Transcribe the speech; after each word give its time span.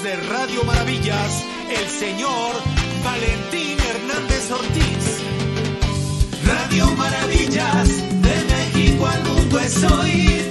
de 0.00 0.16
Radio 0.16 0.64
Maravillas, 0.64 1.44
el 1.68 1.86
señor 1.86 2.54
Valentín 3.04 3.76
Hernández 3.78 4.50
Ortiz. 4.50 5.20
Radio 6.46 6.86
Maravillas, 6.96 7.88
de 8.22 8.44
México 8.54 9.06
al 9.06 9.22
mundo 9.22 9.60
es 9.60 9.84
hoy 9.84 10.41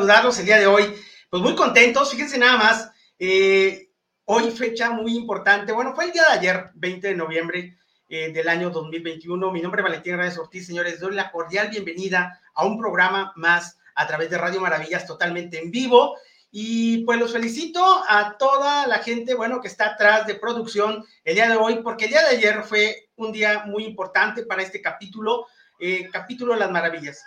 saludarlos 0.00 0.38
el 0.38 0.46
día 0.46 0.58
de 0.58 0.66
hoy. 0.66 0.94
Pues 1.28 1.42
muy 1.42 1.54
contentos. 1.54 2.10
Fíjense 2.10 2.38
nada 2.38 2.56
más. 2.56 2.90
eh, 3.18 3.90
hoy 4.24 4.50
fecha 4.50 4.92
muy 4.92 5.14
importante. 5.14 5.72
Bueno, 5.72 5.94
fue 5.94 6.06
el 6.06 6.12
día 6.12 6.22
de 6.22 6.38
ayer, 6.38 6.70
20 6.74 7.08
de 7.08 7.14
noviembre 7.14 7.76
eh, 8.08 8.32
del 8.32 8.48
año 8.48 8.70
2021. 8.70 9.52
Mi 9.52 9.60
nombre 9.60 9.82
es 9.82 9.84
Valentín 9.84 10.14
Hernández 10.14 10.38
Ortiz, 10.38 10.66
señores. 10.66 11.00
Doy 11.00 11.14
la 11.14 11.30
cordial 11.30 11.68
bienvenida 11.68 12.40
a 12.54 12.64
un 12.64 12.78
programa 12.78 13.34
más 13.36 13.76
a 13.94 14.06
través 14.06 14.30
de 14.30 14.38
Radio 14.38 14.62
Maravillas 14.62 15.06
totalmente 15.06 15.60
en 15.60 15.70
vivo. 15.70 16.16
Y 16.50 17.04
pues 17.04 17.18
los 17.20 17.34
felicito 17.34 17.84
a 18.08 18.38
toda 18.38 18.86
la 18.86 19.00
gente, 19.00 19.34
bueno, 19.34 19.60
que 19.60 19.68
está 19.68 19.88
atrás 19.90 20.26
de 20.26 20.36
producción 20.36 21.04
el 21.24 21.34
día 21.34 21.50
de 21.50 21.56
hoy, 21.56 21.82
porque 21.82 22.06
el 22.06 22.12
día 22.12 22.22
de 22.22 22.36
ayer 22.36 22.62
fue 22.62 23.10
un 23.16 23.32
día 23.32 23.64
muy 23.66 23.84
importante 23.84 24.44
para 24.44 24.62
este 24.62 24.80
capítulo, 24.80 25.46
eh, 25.78 26.08
capítulo 26.10 26.54
de 26.54 26.60
las 26.60 26.70
maravillas. 26.70 27.22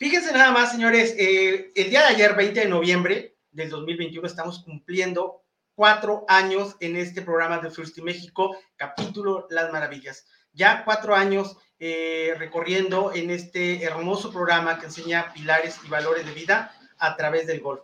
Fíjense 0.00 0.32
nada 0.32 0.50
más, 0.50 0.72
señores, 0.72 1.14
eh, 1.18 1.72
el 1.74 1.90
día 1.90 2.00
de 2.00 2.14
ayer, 2.14 2.34
20 2.34 2.60
de 2.60 2.68
noviembre 2.68 3.36
del 3.52 3.68
2021, 3.68 4.26
estamos 4.26 4.60
cumpliendo 4.64 5.42
cuatro 5.74 6.24
años 6.26 6.74
en 6.80 6.96
este 6.96 7.20
programa 7.20 7.58
de 7.58 7.70
First 7.70 7.98
México, 7.98 8.56
capítulo 8.76 9.46
Las 9.50 9.70
Maravillas. 9.70 10.26
Ya 10.54 10.86
cuatro 10.86 11.14
años 11.14 11.58
eh, 11.78 12.34
recorriendo 12.38 13.12
en 13.14 13.28
este 13.28 13.84
hermoso 13.84 14.32
programa 14.32 14.78
que 14.78 14.86
enseña 14.86 15.34
pilares 15.34 15.76
y 15.84 15.90
valores 15.90 16.24
de 16.24 16.32
vida 16.32 16.74
a 16.96 17.14
través 17.14 17.46
del 17.46 17.60
golf. 17.60 17.82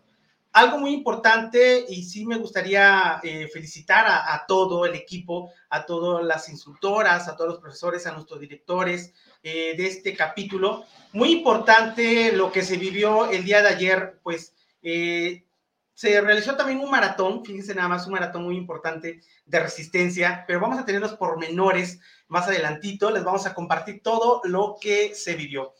Algo 0.52 0.78
muy 0.78 0.94
importante 0.94 1.84
y 1.86 2.02
sí 2.02 2.24
me 2.24 2.38
gustaría 2.38 3.20
eh, 3.22 3.46
felicitar 3.52 4.06
a, 4.06 4.34
a, 4.34 4.46
todo 4.46 4.86
el 4.86 4.94
equipo, 4.94 5.50
a 5.68 5.84
todas 5.84 6.24
las 6.24 6.48
instructoras, 6.48 7.28
a 7.28 7.36
todos 7.36 7.50
los 7.50 7.60
profesores, 7.60 8.06
a 8.06 8.12
nuestros 8.12 8.40
directores 8.40 9.12
eh, 9.48 9.76
de 9.76 9.86
este 9.86 10.16
capítulo. 10.16 10.86
Muy 11.12 11.30
importante 11.30 12.32
lo 12.32 12.50
que 12.50 12.64
se 12.64 12.78
vivió 12.78 13.30
el 13.30 13.44
día 13.44 13.62
de 13.62 13.68
ayer, 13.68 14.18
pues 14.24 14.52
eh, 14.82 15.44
se 15.94 16.20
realizó 16.20 16.56
también 16.56 16.80
un 16.80 16.90
maratón, 16.90 17.44
fíjense 17.44 17.72
nada 17.72 17.86
más, 17.86 18.06
un 18.06 18.14
maratón 18.14 18.42
muy 18.42 18.56
importante 18.56 19.20
de 19.44 19.60
resistencia, 19.60 20.42
pero 20.48 20.58
vamos 20.58 20.80
a 20.80 20.84
tener 20.84 21.00
los 21.00 21.14
pormenores 21.14 22.00
más 22.26 22.48
adelantito, 22.48 23.12
les 23.12 23.22
vamos 23.22 23.46
a 23.46 23.54
compartir 23.54 24.02
todo 24.02 24.40
lo 24.42 24.78
que 24.80 25.14
se 25.14 25.36
vivió. 25.36 25.74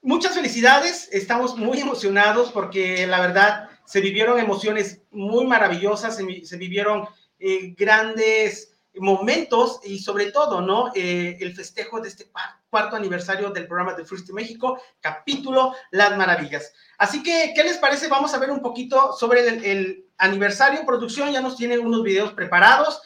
Muchas 0.00 0.34
felicidades, 0.34 1.10
estamos 1.12 1.54
muy 1.54 1.80
emocionados 1.80 2.50
porque 2.50 3.06
la 3.06 3.20
verdad 3.20 3.68
se 3.84 4.00
vivieron 4.00 4.38
emociones 4.38 5.02
muy 5.10 5.46
maravillosas, 5.46 6.16
se, 6.16 6.56
vivieron 6.56 7.06
eh, 7.38 7.74
grandes 7.76 8.69
momentos 8.94 9.80
y 9.84 9.98
sobre 9.98 10.32
todo, 10.32 10.60
¿no? 10.60 10.90
Eh, 10.94 11.38
el 11.40 11.54
festejo 11.54 12.00
de 12.00 12.08
este 12.08 12.30
cuarto 12.68 12.96
aniversario 12.96 13.50
del 13.50 13.66
programa 13.66 13.94
de 13.94 14.04
First 14.04 14.30
México, 14.30 14.80
capítulo 15.00 15.74
Las 15.90 16.16
Maravillas. 16.16 16.72
Así 16.98 17.22
que, 17.22 17.52
¿qué 17.54 17.62
les 17.62 17.78
parece? 17.78 18.08
Vamos 18.08 18.34
a 18.34 18.38
ver 18.38 18.50
un 18.50 18.62
poquito 18.62 19.12
sobre 19.12 19.46
el, 19.48 19.64
el 19.64 20.06
aniversario. 20.18 20.84
Producción 20.84 21.32
ya 21.32 21.40
nos 21.40 21.56
tiene 21.56 21.78
unos 21.78 22.02
videos 22.02 22.32
preparados. 22.32 23.00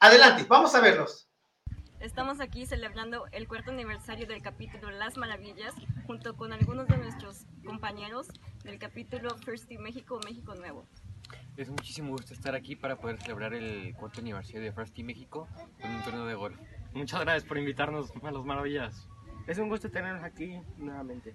Adelante, 0.00 0.44
vamos 0.48 0.74
a 0.74 0.80
verlos. 0.80 1.28
Estamos 2.00 2.40
aquí 2.40 2.64
celebrando 2.64 3.26
el 3.32 3.48
cuarto 3.48 3.72
aniversario 3.72 4.28
del 4.28 4.40
capítulo 4.40 4.90
Las 4.90 5.16
Maravillas 5.16 5.74
junto 6.06 6.36
con 6.36 6.52
algunos 6.52 6.86
de 6.86 6.96
nuestros 6.96 7.46
compañeros 7.66 8.28
del 8.62 8.78
capítulo 8.78 9.36
First 9.38 9.68
México, 9.72 10.20
México 10.24 10.54
Nuevo. 10.54 10.86
Es 11.56 11.68
muchísimo 11.70 12.12
gusto 12.12 12.34
estar 12.34 12.54
aquí 12.54 12.76
para 12.76 12.96
poder 12.96 13.20
celebrar 13.20 13.54
el 13.54 13.94
cuarto 13.94 14.20
aniversario 14.20 14.60
de 14.60 14.72
First 14.72 14.98
México 14.98 15.48
con 15.80 15.90
un 15.90 16.02
torneo 16.02 16.26
de 16.26 16.34
golf. 16.34 16.58
Muchas 16.92 17.20
gracias 17.20 17.44
por 17.44 17.58
invitarnos 17.58 18.12
a 18.22 18.30
Las 18.30 18.44
Maravillas. 18.44 19.08
Es 19.46 19.58
un 19.58 19.68
gusto 19.68 19.90
tenernos 19.90 20.22
aquí 20.22 20.60
nuevamente. 20.76 21.34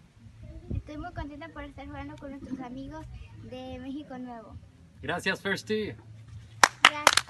Estoy 0.74 0.98
muy 0.98 1.12
contenta 1.14 1.50
por 1.50 1.64
estar 1.64 1.86
jugando 1.86 2.16
con 2.16 2.32
nuestros 2.32 2.60
amigos 2.60 3.06
de 3.44 3.80
México 3.80 4.18
Nuevo. 4.18 4.58
Gracias, 5.02 5.42
Firsty. 5.42 5.94
Gracias. 6.84 7.24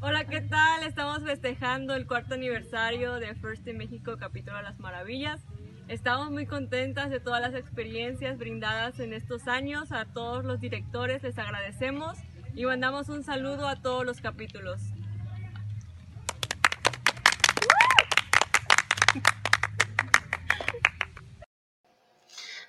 Hola, 0.00 0.24
¿qué 0.26 0.40
tal? 0.40 0.82
Estamos 0.84 1.22
festejando 1.22 1.94
el 1.94 2.06
cuarto 2.06 2.34
aniversario 2.34 3.14
de 3.14 3.34
First 3.34 3.66
in 3.68 3.78
México 3.78 4.16
Capítulo 4.18 4.56
de 4.56 4.64
las 4.64 4.78
Maravillas. 4.78 5.44
Estamos 5.92 6.30
muy 6.30 6.46
contentas 6.46 7.10
de 7.10 7.20
todas 7.20 7.42
las 7.42 7.54
experiencias 7.54 8.38
brindadas 8.38 8.98
en 8.98 9.12
estos 9.12 9.46
años. 9.46 9.92
A 9.92 10.06
todos 10.06 10.42
los 10.42 10.58
directores 10.58 11.22
les 11.22 11.36
agradecemos 11.36 12.16
y 12.54 12.64
mandamos 12.64 13.10
un 13.10 13.22
saludo 13.22 13.68
a 13.68 13.76
todos 13.76 14.06
los 14.06 14.18
capítulos. 14.22 14.80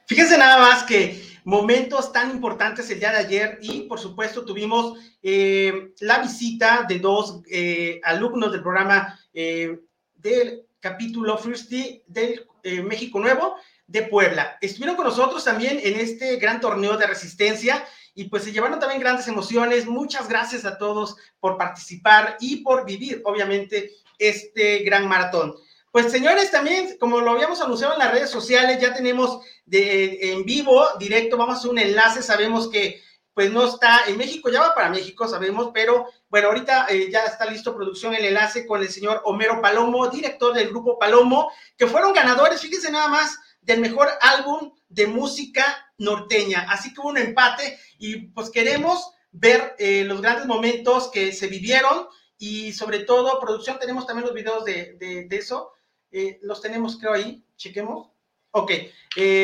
Fíjense 0.05 0.37
nada 0.37 0.57
más 0.57 0.83
que 0.83 1.23
momentos 1.45 2.11
tan 2.11 2.29
importantes 2.29 2.89
el 2.89 2.99
día 2.99 3.11
de 3.11 3.19
ayer 3.19 3.59
y 3.61 3.83
por 3.83 4.01
supuesto 4.01 4.43
tuvimos 4.43 4.99
eh, 5.21 5.93
la 6.01 6.19
visita 6.19 6.85
de 6.89 6.99
dos 6.99 7.41
eh, 7.49 8.01
alumnos 8.03 8.51
del 8.51 8.61
programa 8.61 9.17
eh, 9.33 9.79
del 10.13 10.65
capítulo 10.81 11.37
Firsty 11.37 12.03
del 12.05 12.45
eh, 12.63 12.81
México 12.81 13.19
Nuevo 13.19 13.55
de 13.87 14.03
Puebla. 14.03 14.57
Estuvieron 14.61 14.95
con 14.95 15.05
nosotros 15.05 15.43
también 15.43 15.79
en 15.83 15.99
este 15.99 16.37
gran 16.37 16.59
torneo 16.59 16.97
de 16.97 17.07
resistencia 17.07 17.85
y 18.15 18.25
pues 18.25 18.43
se 18.43 18.51
llevaron 18.51 18.79
también 18.79 19.01
grandes 19.01 19.27
emociones. 19.27 19.85
Muchas 19.85 20.27
gracias 20.27 20.65
a 20.65 20.77
todos 20.77 21.15
por 21.39 21.57
participar 21.57 22.37
y 22.39 22.57
por 22.57 22.85
vivir, 22.85 23.21
obviamente, 23.25 23.91
este 24.17 24.79
gran 24.79 25.07
maratón. 25.07 25.55
Pues 25.91 26.11
señores, 26.11 26.49
también, 26.49 26.97
como 26.99 27.21
lo 27.21 27.31
habíamos 27.31 27.61
anunciado 27.61 27.93
en 27.93 27.99
las 27.99 28.11
redes 28.11 28.29
sociales, 28.29 28.81
ya 28.81 28.93
tenemos 28.93 29.41
de, 29.65 30.31
en 30.31 30.43
vivo, 30.43 30.83
directo, 30.97 31.37
vamos 31.37 31.55
a 31.55 31.59
hacer 31.59 31.69
un 31.69 31.77
enlace, 31.77 32.23
sabemos 32.23 32.67
que 32.67 32.99
pues 33.33 33.51
no 33.51 33.65
está 33.65 34.01
en 34.07 34.17
México, 34.17 34.49
ya 34.49 34.61
va 34.61 34.75
para 34.75 34.89
México, 34.89 35.27
sabemos, 35.27 35.71
pero 35.73 36.07
bueno, 36.33 36.47
ahorita 36.47 36.87
eh, 36.89 37.11
ya 37.11 37.25
está 37.25 37.45
listo 37.45 37.75
producción 37.75 38.15
el 38.15 38.25
enlace 38.25 38.65
con 38.65 38.81
el 38.81 38.89
señor 38.89 39.21
Homero 39.25 39.61
Palomo, 39.61 40.07
director 40.07 40.51
del 40.51 40.69
grupo 40.69 40.97
Palomo, 40.97 41.51
que 41.77 41.85
fueron 41.85 42.11
ganadores, 42.11 42.59
fíjense 42.59 42.89
nada 42.89 43.07
más, 43.07 43.37
del 43.61 43.79
mejor 43.79 44.07
álbum 44.19 44.73
de 44.89 45.05
música 45.05 45.63
norteña. 45.99 46.65
Así 46.71 46.91
que 46.91 47.01
hubo 47.01 47.09
un 47.09 47.19
empate 47.19 47.77
y 47.99 48.29
pues 48.29 48.49
queremos 48.49 49.11
ver 49.31 49.75
eh, 49.77 50.05
los 50.05 50.23
grandes 50.23 50.47
momentos 50.47 51.11
que 51.11 51.33
se 51.33 51.45
vivieron 51.45 52.07
y 52.39 52.73
sobre 52.73 53.01
todo, 53.01 53.39
producción, 53.39 53.77
tenemos 53.77 54.07
también 54.07 54.25
los 54.25 54.33
videos 54.33 54.65
de, 54.65 54.95
de, 54.97 55.37
eso. 55.37 55.73
Eh, 56.09 56.39
los 56.41 56.61
tenemos, 56.61 56.97
creo, 56.97 57.13
ahí. 57.13 57.45
Chequemos. 57.57 58.09
Ok, 58.49 58.71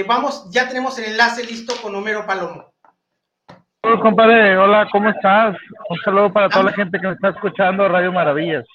vamos, 0.08 0.46
ya 0.50 0.68
tenemos 0.68 0.98
el 0.98 1.06
enlace 1.06 1.44
listo 1.44 1.80
con 1.84 1.94
Homero 1.94 2.26
Palomo. 2.26 2.74
Hola, 3.82 4.02
compadre. 4.02 4.58
Hola, 4.58 4.88
¿cómo 4.92 5.10
estás? 5.10 5.56
Un 5.90 5.98
saludo 6.04 6.34
para 6.34 6.50
toda 6.50 6.66
la 6.66 6.74
gente 6.74 7.00
que 7.00 7.12
está 7.12 7.30
escuchando, 7.30 7.88
Radio 7.88 8.12
Maravillas. 8.12 8.66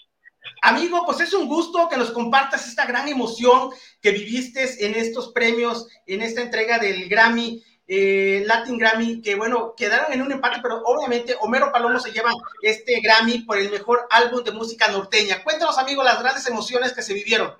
Amigo, 0.62 1.04
pues 1.04 1.20
es 1.20 1.34
un 1.34 1.46
gusto 1.46 1.88
que 1.90 1.98
nos 1.98 2.10
compartas 2.10 2.66
esta 2.66 2.86
gran 2.86 3.06
emoción 3.08 3.70
que 4.00 4.12
viviste 4.12 4.86
en 4.86 4.94
estos 4.94 5.30
premios, 5.32 5.88
en 6.06 6.22
esta 6.22 6.40
entrega 6.40 6.78
del 6.78 7.06
Grammy, 7.08 7.62
eh, 7.86 8.44
Latin 8.46 8.78
Grammy, 8.78 9.20
que 9.20 9.34
bueno, 9.34 9.74
quedaron 9.76 10.10
en 10.10 10.22
un 10.22 10.32
empate, 10.32 10.60
pero 10.62 10.82
obviamente 10.84 11.36
Homero 11.40 11.70
Palomo 11.70 11.98
se 11.98 12.10
lleva 12.10 12.30
este 12.62 13.00
Grammy 13.02 13.40
por 13.40 13.58
el 13.58 13.70
mejor 13.70 14.06
álbum 14.10 14.42
de 14.42 14.52
música 14.52 14.88
norteña. 14.88 15.44
Cuéntanos, 15.44 15.76
amigo, 15.76 16.02
las 16.02 16.22
grandes 16.22 16.46
emociones 16.46 16.94
que 16.94 17.02
se 17.02 17.12
vivieron. 17.12 17.52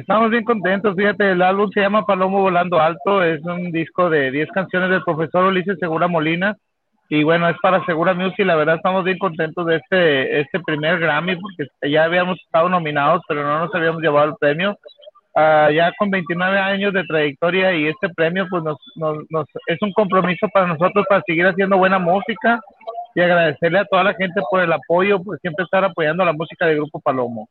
Estamos 0.00 0.30
bien 0.30 0.44
contentos, 0.44 0.96
fíjate, 0.96 1.32
el 1.32 1.42
álbum 1.42 1.70
se 1.74 1.80
llama 1.80 2.06
Palomo 2.06 2.40
Volando 2.40 2.80
Alto, 2.80 3.22
es 3.22 3.44
un 3.44 3.70
disco 3.70 4.08
de 4.08 4.30
10 4.30 4.48
canciones 4.50 4.88
del 4.88 5.02
profesor 5.02 5.44
Ulises 5.44 5.78
Segura 5.78 6.08
Molina, 6.08 6.56
y 7.10 7.22
bueno, 7.22 7.46
es 7.50 7.56
para 7.60 7.84
Segura 7.84 8.14
Music, 8.14 8.46
la 8.46 8.56
verdad 8.56 8.76
estamos 8.76 9.04
bien 9.04 9.18
contentos 9.18 9.66
de 9.66 9.76
este, 9.76 10.40
este 10.40 10.58
primer 10.60 11.00
Grammy, 11.00 11.36
porque 11.36 11.66
ya 11.92 12.04
habíamos 12.04 12.40
estado 12.40 12.70
nominados, 12.70 13.20
pero 13.28 13.42
no 13.42 13.58
nos 13.58 13.74
habíamos 13.74 14.00
llevado 14.00 14.30
el 14.30 14.36
premio, 14.40 14.78
ah, 15.36 15.68
ya 15.70 15.92
con 15.98 16.10
29 16.10 16.58
años 16.58 16.94
de 16.94 17.04
trayectoria 17.04 17.74
y 17.74 17.88
este 17.88 18.08
premio 18.08 18.46
pues 18.48 18.62
nos, 18.62 18.78
nos, 18.96 19.18
nos, 19.28 19.46
es 19.66 19.76
un 19.82 19.92
compromiso 19.92 20.48
para 20.48 20.66
nosotros 20.66 21.04
para 21.10 21.22
seguir 21.26 21.46
haciendo 21.46 21.76
buena 21.76 21.98
música 21.98 22.58
y 23.14 23.20
agradecerle 23.20 23.80
a 23.80 23.84
toda 23.84 24.04
la 24.04 24.14
gente 24.14 24.40
por 24.50 24.62
el 24.62 24.72
apoyo, 24.72 25.22
por 25.22 25.38
siempre 25.40 25.64
estar 25.64 25.84
apoyando 25.84 26.24
la 26.24 26.32
música 26.32 26.64
de 26.64 26.76
Grupo 26.76 27.00
Palomo. 27.00 27.50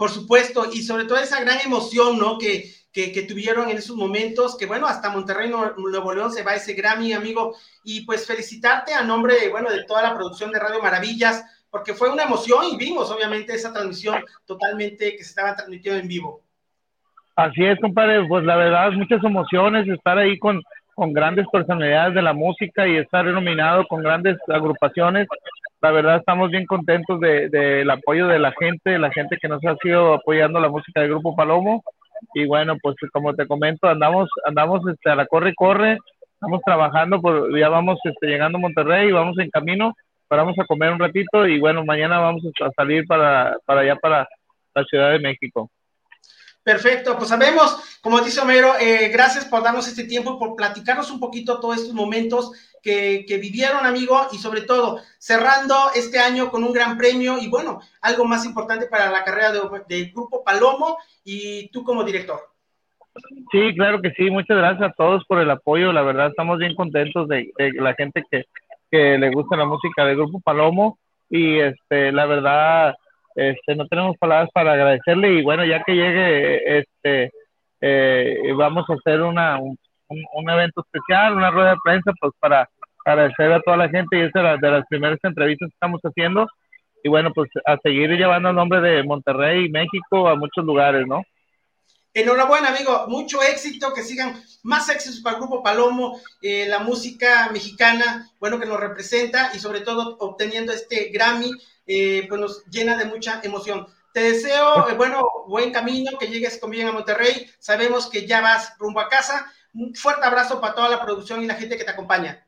Por 0.00 0.08
supuesto, 0.08 0.64
y 0.72 0.80
sobre 0.80 1.04
todo 1.04 1.18
esa 1.18 1.44
gran 1.44 1.60
emoción, 1.60 2.18
¿no? 2.18 2.38
Que, 2.38 2.70
que, 2.90 3.12
que, 3.12 3.24
tuvieron 3.24 3.68
en 3.68 3.76
esos 3.76 3.94
momentos, 3.96 4.56
que 4.56 4.64
bueno, 4.64 4.86
hasta 4.86 5.10
Monterrey, 5.10 5.50
Nuevo 5.50 6.14
León 6.14 6.32
se 6.32 6.42
va 6.42 6.54
ese 6.54 6.72
Grammy, 6.72 7.12
amigo, 7.12 7.54
y 7.84 8.06
pues 8.06 8.26
felicitarte 8.26 8.94
a 8.94 9.02
nombre, 9.02 9.50
bueno, 9.50 9.70
de 9.70 9.84
toda 9.84 10.00
la 10.00 10.14
producción 10.14 10.52
de 10.52 10.58
Radio 10.58 10.80
Maravillas, 10.82 11.44
porque 11.70 11.92
fue 11.92 12.10
una 12.10 12.22
emoción 12.22 12.64
y 12.72 12.78
vimos 12.78 13.10
obviamente 13.10 13.52
esa 13.52 13.74
transmisión 13.74 14.24
totalmente 14.46 15.16
que 15.16 15.22
se 15.22 15.28
estaba 15.28 15.54
transmitiendo 15.54 16.00
en 16.00 16.08
vivo. 16.08 16.40
Así 17.36 17.62
es, 17.62 17.78
compadre, 17.78 18.26
pues 18.26 18.42
la 18.44 18.56
verdad, 18.56 18.92
muchas 18.92 19.22
emociones, 19.22 19.86
estar 19.86 20.16
ahí 20.16 20.38
con, 20.38 20.62
con 20.94 21.12
grandes 21.12 21.46
personalidades 21.52 22.14
de 22.14 22.22
la 22.22 22.32
música 22.32 22.88
y 22.88 22.96
estar 22.96 23.26
nominado 23.26 23.86
con 23.86 24.02
grandes 24.02 24.38
agrupaciones. 24.48 25.28
La 25.80 25.90
verdad 25.90 26.16
estamos 26.18 26.50
bien 26.50 26.66
contentos 26.66 27.20
del 27.20 27.50
de, 27.50 27.86
apoyo 27.90 28.26
de 28.26 28.38
la 28.38 28.52
gente, 28.58 28.98
la 28.98 29.10
gente 29.10 29.38
que 29.40 29.48
nos 29.48 29.64
ha 29.64 29.76
sido 29.76 30.14
apoyando 30.14 30.60
la 30.60 30.68
música 30.68 31.00
del 31.00 31.10
Grupo 31.10 31.34
Palomo. 31.34 31.82
Y 32.34 32.46
bueno, 32.46 32.76
pues 32.82 32.96
como 33.12 33.34
te 33.34 33.46
comento, 33.46 33.88
andamos, 33.88 34.28
andamos 34.44 34.82
este, 34.92 35.10
a 35.10 35.14
la 35.14 35.26
corre 35.26 35.54
corre, 35.54 35.98
estamos 36.34 36.60
trabajando, 36.62 37.20
por, 37.20 37.58
ya 37.58 37.70
vamos 37.70 37.98
este, 38.04 38.26
llegando 38.26 38.58
a 38.58 38.60
Monterrey 38.60 39.08
y 39.08 39.12
vamos 39.12 39.38
en 39.38 39.48
camino 39.48 39.94
vamos 40.36 40.58
a 40.58 40.64
comer 40.64 40.92
un 40.92 40.98
ratito 40.98 41.46
y 41.46 41.58
bueno, 41.58 41.84
mañana 41.84 42.18
vamos 42.18 42.42
a 42.60 42.70
salir 42.76 43.04
para, 43.06 43.56
para 43.64 43.80
allá, 43.80 43.96
para 43.96 44.28
la 44.74 44.84
Ciudad 44.84 45.10
de 45.12 45.18
México. 45.18 45.70
Perfecto, 46.62 47.16
pues 47.16 47.30
sabemos, 47.30 47.98
como 48.02 48.20
dice 48.20 48.40
Homero, 48.40 48.74
eh, 48.78 49.08
gracias 49.08 49.46
por 49.46 49.62
darnos 49.62 49.88
este 49.88 50.04
tiempo, 50.04 50.38
por 50.38 50.54
platicarnos 50.54 51.10
un 51.10 51.18
poquito 51.18 51.58
todos 51.58 51.78
estos 51.78 51.94
momentos 51.94 52.52
que, 52.82 53.24
que, 53.26 53.38
vivieron, 53.38 53.86
amigo, 53.86 54.26
y 54.32 54.38
sobre 54.38 54.62
todo 54.62 55.00
cerrando 55.18 55.74
este 55.94 56.18
año 56.18 56.50
con 56.50 56.64
un 56.64 56.72
gran 56.72 56.96
premio 56.96 57.38
y 57.38 57.48
bueno, 57.48 57.80
algo 58.00 58.24
más 58.24 58.44
importante 58.44 58.86
para 58.86 59.10
la 59.10 59.24
carrera 59.24 59.52
del 59.52 59.62
de 59.88 60.04
Grupo 60.12 60.42
Palomo 60.44 60.98
y 61.24 61.68
tú 61.70 61.82
como 61.82 62.04
director. 62.04 62.40
Sí, 63.50 63.74
claro 63.74 64.00
que 64.00 64.10
sí, 64.12 64.30
muchas 64.30 64.56
gracias 64.56 64.90
a 64.90 64.94
todos 64.94 65.24
por 65.26 65.40
el 65.40 65.50
apoyo, 65.50 65.92
la 65.92 66.02
verdad 66.02 66.28
estamos 66.28 66.58
bien 66.58 66.74
contentos 66.74 67.28
de, 67.28 67.52
la 67.74 67.94
gente 67.94 68.22
que, 68.30 68.44
que 68.90 69.18
le 69.18 69.30
gusta 69.30 69.56
la 69.56 69.64
música 69.64 70.04
del 70.04 70.16
grupo 70.16 70.40
Palomo 70.40 70.98
y 71.30 71.58
este 71.60 72.10
la 72.12 72.26
verdad 72.26 72.94
este 73.36 73.76
no 73.76 73.86
tenemos 73.86 74.16
palabras 74.18 74.50
para 74.52 74.72
agradecerle 74.72 75.34
y 75.34 75.42
bueno 75.42 75.64
ya 75.64 75.82
que 75.84 75.94
llegue 75.94 76.78
este 76.78 77.32
eh, 77.80 78.52
vamos 78.56 78.84
a 78.90 78.94
hacer 78.94 79.22
una 79.22 79.58
un, 79.58 79.78
un, 80.10 80.50
evento 80.50 80.82
especial 80.84 81.36
una 81.36 81.50
rueda 81.50 81.70
de 81.70 81.76
prensa 81.84 82.12
pues 82.20 82.32
para 82.38 82.68
agradecer 83.04 83.52
a 83.52 83.60
toda 83.62 83.76
la 83.76 83.88
gente 83.88 84.18
y 84.18 84.22
es 84.22 84.32
de, 84.32 84.58
de 84.60 84.70
las 84.70 84.86
primeras 84.88 85.18
entrevistas 85.22 85.68
que 85.68 85.74
estamos 85.74 86.00
haciendo 86.02 86.46
y 87.02 87.08
bueno 87.08 87.32
pues 87.32 87.48
a 87.66 87.76
seguir 87.78 88.10
llevando 88.10 88.50
el 88.50 88.56
nombre 88.56 88.80
de 88.80 89.02
Monterrey 89.02 89.66
y 89.66 89.70
México 89.70 90.28
a 90.28 90.36
muchos 90.36 90.64
lugares 90.64 91.06
no 91.06 91.22
Enhorabuena, 92.12 92.70
amigo. 92.70 93.06
Mucho 93.06 93.40
éxito, 93.40 93.94
que 93.94 94.02
sigan 94.02 94.42
más 94.64 94.88
éxitos 94.88 95.20
para 95.20 95.36
el 95.36 95.42
Grupo 95.42 95.62
Palomo, 95.62 96.20
eh, 96.42 96.66
la 96.68 96.80
música 96.80 97.50
mexicana, 97.52 98.28
bueno, 98.40 98.58
que 98.58 98.66
nos 98.66 98.80
representa 98.80 99.52
y 99.54 99.60
sobre 99.60 99.82
todo 99.82 100.16
obteniendo 100.18 100.72
este 100.72 101.10
Grammy, 101.12 101.52
eh, 101.86 102.26
pues 102.28 102.40
nos 102.40 102.64
llena 102.66 102.96
de 102.96 103.04
mucha 103.04 103.40
emoción. 103.44 103.86
Te 104.12 104.22
deseo, 104.22 104.88
eh, 104.88 104.94
bueno, 104.94 105.22
buen 105.46 105.72
camino, 105.72 106.18
que 106.18 106.26
llegues 106.26 106.58
con 106.58 106.70
bien 106.70 106.88
a 106.88 106.92
Monterrey. 106.92 107.48
Sabemos 107.60 108.10
que 108.10 108.26
ya 108.26 108.40
vas 108.40 108.74
rumbo 108.80 109.00
a 109.00 109.08
casa. 109.08 109.46
Un 109.74 109.94
fuerte 109.94 110.24
abrazo 110.24 110.60
para 110.60 110.74
toda 110.74 110.88
la 110.88 111.02
producción 111.02 111.42
y 111.42 111.46
la 111.46 111.54
gente 111.54 111.76
que 111.76 111.84
te 111.84 111.90
acompaña. 111.90 112.44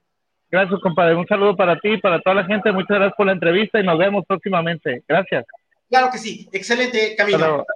Gracias, 0.50 0.80
compadre. 0.80 1.14
Un 1.14 1.26
saludo 1.26 1.56
para 1.56 1.78
ti 1.78 1.94
y 1.94 2.00
para 2.00 2.20
toda 2.20 2.36
la 2.36 2.44
gente. 2.44 2.72
Muchas 2.72 2.98
gracias 2.98 3.16
por 3.16 3.26
la 3.26 3.32
entrevista 3.32 3.80
y 3.80 3.84
nos 3.84 3.98
vemos 3.98 4.24
próximamente. 4.26 5.02
Gracias. 5.08 5.46
Claro 5.88 6.10
que 6.10 6.18
sí. 6.18 6.48
Excelente 6.52 7.16
camino. 7.16 7.38
Hasta 7.38 7.48
luego. 7.48 7.66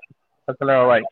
Hasta 0.46 0.64
luego. 0.64 0.88
Bye. 0.88 1.04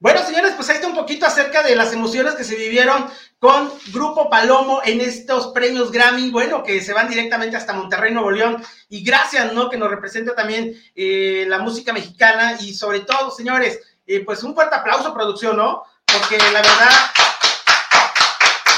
Bueno, 0.00 0.20
señores, 0.22 0.54
pues 0.56 0.70
ahí 0.70 0.76
está 0.76 0.88
un 0.88 0.94
poquito 0.94 1.26
acerca 1.26 1.62
de 1.62 1.76
las 1.76 1.92
emociones 1.92 2.34
que 2.34 2.44
se 2.44 2.56
vivieron 2.56 3.04
con 3.38 3.70
Grupo 3.92 4.30
Palomo 4.30 4.80
en 4.82 5.02
estos 5.02 5.48
premios 5.48 5.92
Grammy, 5.92 6.30
bueno, 6.30 6.62
que 6.62 6.80
se 6.80 6.94
van 6.94 7.10
directamente 7.10 7.58
hasta 7.58 7.74
Monterrey, 7.74 8.14
Nuevo 8.14 8.30
León. 8.30 8.62
Y 8.88 9.04
gracias, 9.04 9.52
¿no? 9.52 9.68
Que 9.68 9.76
nos 9.76 9.90
representa 9.90 10.34
también 10.34 10.74
eh, 10.94 11.44
la 11.46 11.58
música 11.58 11.92
mexicana 11.92 12.56
y 12.58 12.72
sobre 12.72 13.00
todo, 13.00 13.30
señores, 13.30 13.98
eh, 14.06 14.24
pues 14.24 14.42
un 14.42 14.54
fuerte 14.54 14.76
aplauso, 14.76 15.12
producción, 15.12 15.58
¿no? 15.58 15.82
Porque 16.12 16.38
la 16.38 16.62
verdad, 16.62 16.90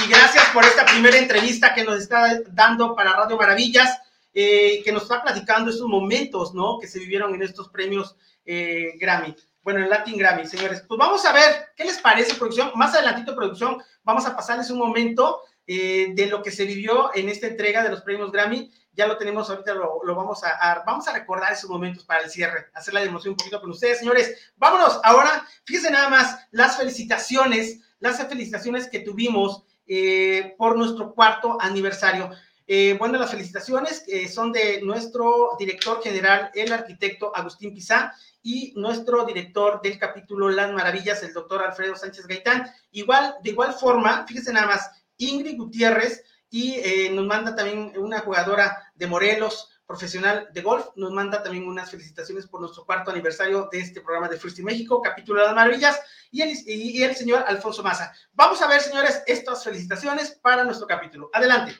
y 0.05 0.09
gracias 0.09 0.45
por 0.51 0.65
esta 0.65 0.85
primera 0.85 1.17
entrevista 1.17 1.75
que 1.75 1.85
nos 1.85 1.99
está 1.99 2.41
dando 2.51 2.95
para 2.95 3.15
Radio 3.15 3.37
Maravillas, 3.37 3.99
eh, 4.35 4.83
que 4.85 4.93
nos 4.93 5.03
está 5.03 5.23
platicando 5.23 5.71
esos 5.71 5.89
momentos, 5.89 6.55
¿no? 6.55 6.79
Que 6.79 6.87
se 6.87 6.99
vivieron 6.99 7.35
en 7.35 7.43
estos 7.43 7.69
premios 7.69 8.17
Grammy 8.45 9.37
bueno, 9.63 9.81
el 9.81 9.91
Latin 9.91 10.19
Grammy, 10.19 10.47
señores. 10.47 10.85
Pues 10.87 10.99
vamos 10.99 11.25
a 11.25 11.33
ver 11.33 11.69
qué 11.77 11.85
les 11.85 11.99
parece, 11.99 12.35
producción. 12.35 12.73
Más 12.75 12.95
adelantito, 12.95 13.35
producción, 13.35 13.83
vamos 14.03 14.27
a 14.27 14.35
pasarles 14.35 14.71
un 14.71 14.79
momento 14.79 15.43
eh, 15.67 16.09
de 16.15 16.27
lo 16.27 16.43
que 16.43 16.51
se 16.51 16.65
vivió 16.65 17.11
en 17.15 17.29
esta 17.29 17.47
entrega 17.47 17.83
de 17.83 17.91
los 17.91 18.03
premios 18.03 18.33
Grammy. 18.33 18.71
Ya 18.93 19.07
lo 19.07 19.17
tenemos 19.17 19.49
ahorita, 19.49 19.75
lo, 19.75 20.03
vamos 20.15 20.43
a, 20.45 20.83
vamos 20.85 21.09
a 21.09 21.13
recordar 21.13 21.53
esos 21.53 21.71
momentos 21.71 22.05
para 22.05 22.23
el 22.23 22.31
cierre, 22.31 22.67
hacer 22.75 22.93
la 22.93 23.03
emoción 23.03 23.33
un 23.33 23.39
poquito 23.39 23.61
con 23.61 23.71
ustedes, 23.71 24.01
señores. 24.01 24.53
Vámonos, 24.57 25.01
ahora, 25.03 25.47
fíjense 25.65 25.91
nada 25.91 26.11
más 26.11 26.47
las 26.51 26.77
felicitaciones, 26.77 27.81
las 28.01 28.19
felicitaciones 28.29 28.89
que 28.89 29.01
tuvimos 29.01 29.65
eh, 29.87 30.55
por 30.59 30.77
nuestro 30.77 31.15
cuarto 31.15 31.57
aniversario. 31.59 32.31
Eh, 32.67 32.97
bueno, 32.99 33.19
las 33.19 33.31
felicitaciones 33.31 34.05
son 34.33 34.53
de 34.53 34.83
nuestro 34.83 35.57
director 35.59 36.03
general, 36.03 36.51
el 36.55 36.73
arquitecto 36.73 37.35
Agustín 37.35 37.75
Pizá, 37.75 38.13
y 38.43 38.73
nuestro 38.77 39.25
director 39.25 39.81
del 39.81 39.99
capítulo 39.99 40.49
Las 40.51 40.73
Maravillas, 40.73 41.23
el 41.23 41.33
doctor 41.33 41.63
Alfredo 41.63 41.95
Sánchez 41.97 42.27
Gaitán. 42.27 42.71
Igual, 42.91 43.37
de 43.43 43.51
igual 43.51 43.73
forma, 43.73 44.27
fíjense 44.27 44.53
nada 44.53 44.67
más, 44.67 44.91
Ingrid 45.19 45.57
Gutiérrez 45.57 46.25
y 46.51 46.75
eh, 46.75 47.11
nos 47.13 47.27
manda 47.27 47.55
también 47.55 47.93
una 47.97 48.21
jugadora 48.21 48.93
de 48.95 49.07
Morelos, 49.07 49.69
profesional 49.87 50.49
de 50.53 50.63
golf, 50.63 50.87
nos 50.97 51.13
manda 51.13 51.43
también 51.43 51.67
unas 51.67 51.91
felicitaciones 51.91 52.47
por 52.47 52.61
nuestro 52.61 52.85
cuarto 52.85 53.11
aniversario 53.11 53.69
de 53.71 53.81
este 53.81 54.01
programa 54.01 54.29
de 54.29 54.39
First 54.39 54.59
México, 54.61 55.03
capítulo 55.03 55.43
Las 55.43 55.55
Maravillas, 55.55 56.01
y 56.31 56.41
el, 56.41 56.57
y 56.67 57.03
el 57.03 57.15
señor 57.15 57.45
Alfonso 57.47 57.83
Maza. 57.83 58.13
Vamos 58.33 58.63
a 58.63 58.69
ver, 58.69 58.81
señores, 58.81 59.23
estas 59.27 59.63
felicitaciones 59.65 60.39
para 60.43 60.65
nuestro 60.65 60.87
capítulo. 60.87 61.31
Adelante. 61.33 61.75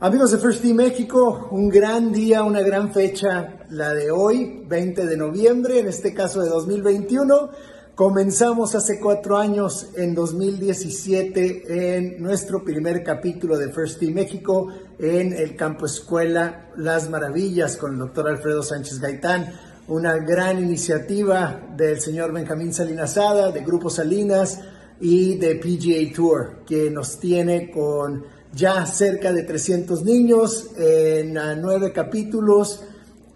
Amigos 0.00 0.30
de 0.30 0.38
First 0.38 0.62
Team 0.62 0.76
México, 0.76 1.48
un 1.50 1.68
gran 1.68 2.12
día, 2.12 2.44
una 2.44 2.60
gran 2.60 2.92
fecha, 2.92 3.66
la 3.70 3.94
de 3.94 4.12
hoy, 4.12 4.62
20 4.64 5.06
de 5.06 5.16
noviembre, 5.16 5.80
en 5.80 5.88
este 5.88 6.14
caso 6.14 6.40
de 6.40 6.48
2021. 6.48 7.50
Comenzamos 7.98 8.76
hace 8.76 9.00
cuatro 9.00 9.38
años, 9.38 9.88
en 9.96 10.14
2017, 10.14 11.96
en 11.96 12.22
nuestro 12.22 12.62
primer 12.62 13.02
capítulo 13.02 13.58
de 13.58 13.72
First 13.72 13.98
Team 13.98 14.14
México, 14.14 14.68
en 15.00 15.32
el 15.32 15.56
campo 15.56 15.86
escuela 15.86 16.70
Las 16.76 17.10
Maravillas, 17.10 17.76
con 17.76 17.94
el 17.94 17.98
doctor 17.98 18.28
Alfredo 18.28 18.62
Sánchez 18.62 19.00
Gaitán. 19.00 19.52
Una 19.88 20.14
gran 20.18 20.60
iniciativa 20.60 21.60
del 21.76 22.00
señor 22.00 22.32
Benjamín 22.32 22.72
Salinasada, 22.72 23.50
de 23.50 23.64
Grupo 23.64 23.90
Salinas 23.90 24.60
y 25.00 25.34
de 25.34 25.56
PGA 25.56 26.14
Tour, 26.14 26.64
que 26.64 26.92
nos 26.92 27.18
tiene 27.18 27.68
con 27.68 28.24
ya 28.52 28.86
cerca 28.86 29.32
de 29.32 29.42
300 29.42 30.04
niños 30.04 30.70
en 30.78 31.34
nueve 31.60 31.90
capítulos 31.92 32.80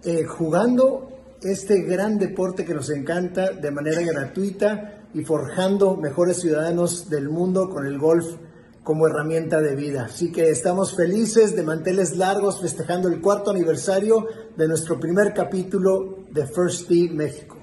eh, 0.04 0.22
jugando 0.22 1.11
este 1.44 1.82
gran 1.82 2.18
deporte 2.18 2.64
que 2.64 2.74
nos 2.74 2.90
encanta 2.90 3.52
de 3.52 3.70
manera 3.70 4.00
gratuita 4.02 5.06
y 5.14 5.24
forjando 5.24 5.96
mejores 5.96 6.40
ciudadanos 6.40 7.08
del 7.10 7.28
mundo 7.28 7.68
con 7.68 7.86
el 7.86 7.98
golf 7.98 8.36
como 8.82 9.06
herramienta 9.06 9.60
de 9.60 9.74
vida. 9.74 10.04
Así 10.06 10.32
que 10.32 10.50
estamos 10.50 10.96
felices 10.96 11.54
de 11.54 11.62
manteles 11.62 12.16
largos 12.16 12.60
festejando 12.60 13.08
el 13.08 13.20
cuarto 13.20 13.50
aniversario 13.50 14.26
de 14.56 14.68
nuestro 14.68 14.98
primer 14.98 15.34
capítulo 15.34 16.24
de 16.30 16.46
First 16.46 16.88
Tee 16.88 17.10
México. 17.10 17.58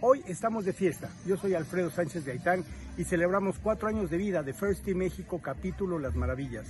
Hoy 0.00 0.22
estamos 0.28 0.64
de 0.64 0.72
fiesta. 0.72 1.10
Yo 1.26 1.36
soy 1.36 1.54
Alfredo 1.54 1.90
Sánchez 1.90 2.24
Gaitán 2.24 2.64
y 2.96 3.04
celebramos 3.04 3.58
cuatro 3.58 3.88
años 3.88 4.10
de 4.10 4.16
vida 4.16 4.42
de 4.42 4.52
First 4.52 4.84
Team 4.84 4.98
México 4.98 5.40
capítulo 5.42 5.98
Las 5.98 6.14
Maravillas. 6.14 6.66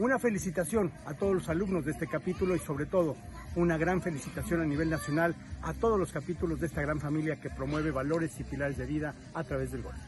Una 0.00 0.18
felicitación 0.18 0.90
a 1.04 1.12
todos 1.12 1.34
los 1.34 1.48
alumnos 1.50 1.84
de 1.84 1.90
este 1.90 2.06
capítulo 2.06 2.56
y 2.56 2.58
sobre 2.58 2.86
todo 2.86 3.16
una 3.54 3.76
gran 3.76 4.00
felicitación 4.00 4.62
a 4.62 4.64
nivel 4.64 4.88
nacional 4.88 5.34
a 5.62 5.74
todos 5.74 5.98
los 5.98 6.10
capítulos 6.10 6.58
de 6.58 6.68
esta 6.68 6.80
gran 6.80 6.98
familia 6.98 7.38
que 7.38 7.50
promueve 7.50 7.90
valores 7.90 8.40
y 8.40 8.44
pilares 8.44 8.78
de 8.78 8.86
vida 8.86 9.14
a 9.34 9.44
través 9.44 9.72
del 9.72 9.82
golf. 9.82 9.98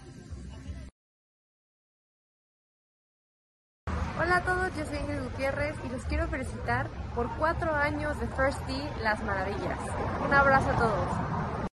Hola 4.18 4.36
a 4.38 4.44
todos, 4.44 4.74
yo 4.78 4.86
soy 4.86 4.96
Ingrid 4.96 5.24
Gutiérrez 5.24 5.76
y 5.84 5.90
los 5.90 6.02
quiero 6.06 6.26
felicitar 6.28 6.88
por 7.14 7.28
cuatro 7.36 7.74
años 7.74 8.18
de 8.18 8.28
First 8.28 8.66
D 8.66 8.72
Las 9.02 9.22
Maravillas. 9.22 9.78
Un 10.24 10.32
abrazo 10.32 10.70
a 10.70 10.78
todos. 10.78 11.68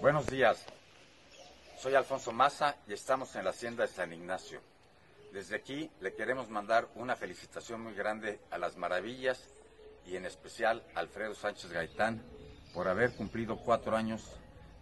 Buenos 0.00 0.26
días. 0.26 0.66
Soy 1.78 1.94
Alfonso 1.94 2.32
Maza 2.32 2.74
y 2.88 2.94
estamos 2.94 3.36
en 3.36 3.44
la 3.44 3.50
hacienda 3.50 3.84
de 3.84 3.88
San 3.88 4.12
Ignacio. 4.12 4.71
Desde 5.32 5.56
aquí 5.56 5.90
le 6.02 6.12
queremos 6.12 6.50
mandar 6.50 6.90
una 6.94 7.16
felicitación 7.16 7.80
muy 7.80 7.94
grande 7.94 8.38
a 8.50 8.58
las 8.58 8.76
maravillas 8.76 9.48
y 10.06 10.16
en 10.16 10.26
especial 10.26 10.84
a 10.94 11.00
Alfredo 11.00 11.34
Sánchez 11.34 11.72
Gaitán 11.72 12.22
por 12.74 12.86
haber 12.86 13.14
cumplido 13.16 13.56
cuatro 13.56 13.96
años 13.96 14.22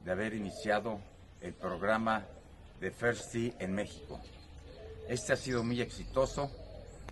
de 0.04 0.11
haber 0.11 0.35
iniciado 0.35 0.99
el 1.40 1.54
programa 1.54 2.26
de 2.80 2.90
First 2.90 3.30
Tea 3.30 3.52
en 3.61 3.75
México. 3.75 4.21
Este 5.09 5.35
ha 5.35 5.37
sido 5.37 5.62
muy 5.62 5.80
exitoso, 5.80 6.50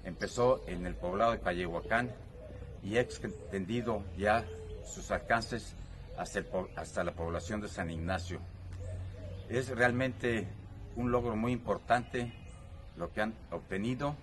empezó 0.02 0.64
en 0.66 0.84
el 0.84 0.96
poblado 0.96 1.30
de 1.30 1.40
Callehuacán 1.40 2.12
y 2.82 2.96
ha 2.96 3.02
extendido 3.02 4.02
ya 4.16 4.44
sus 4.84 5.12
alcances 5.12 5.76
hasta, 6.16 6.42
hasta 6.74 7.04
la 7.04 7.12
población 7.12 7.60
de 7.60 7.68
San 7.68 7.88
Ignacio. 7.88 8.40
Es 9.48 9.68
realmente 9.68 10.48
un 10.96 11.12
logro 11.12 11.36
muy 11.36 11.52
importante 11.52 12.32
lo 12.98 13.12
que 13.12 13.22
han 13.22 13.34
obtenido 13.50 14.16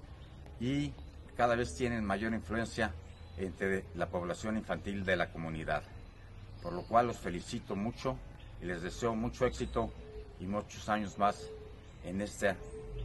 y 0.60 0.94
cada 1.36 1.56
vez 1.56 1.76
tienen 1.76 2.04
mayor 2.04 2.34
influencia 2.34 2.94
entre 3.38 3.86
la 3.96 4.08
población 4.08 4.58
infantil 4.58 5.04
de 5.06 5.16
la 5.16 5.32
comunidad. 5.32 5.84
Por 6.62 6.74
lo 6.74 6.84
cual 6.84 7.08
los 7.08 7.18
felicito 7.18 7.76
mucho 7.76 8.18
y 8.62 8.66
les 8.66 8.82
deseo 8.82 9.16
mucho 9.16 9.46
éxito 9.46 9.92
y 10.40 10.46
muchos 10.46 10.90
años 10.90 11.18
más 11.18 11.50
en 12.04 12.22
esta 12.22 12.56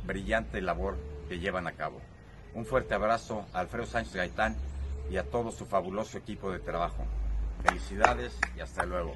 brillante 0.04 0.60
labor 0.60 0.96
que 1.28 1.38
llevan 1.38 1.66
a 1.66 1.72
cabo. 1.72 2.00
Un 2.54 2.64
fuerte 2.64 2.94
abrazo 2.94 3.46
a 3.52 3.60
Alfredo 3.60 3.86
Sánchez 3.86 4.14
Gaitán 4.14 4.56
y 5.10 5.16
a 5.16 5.24
todo 5.24 5.50
su 5.50 5.66
fabuloso 5.66 6.18
equipo 6.18 6.50
de 6.50 6.58
trabajo. 6.58 7.04
Felicidades 7.64 8.38
y 8.56 8.60
hasta 8.60 8.84
luego. 8.84 9.12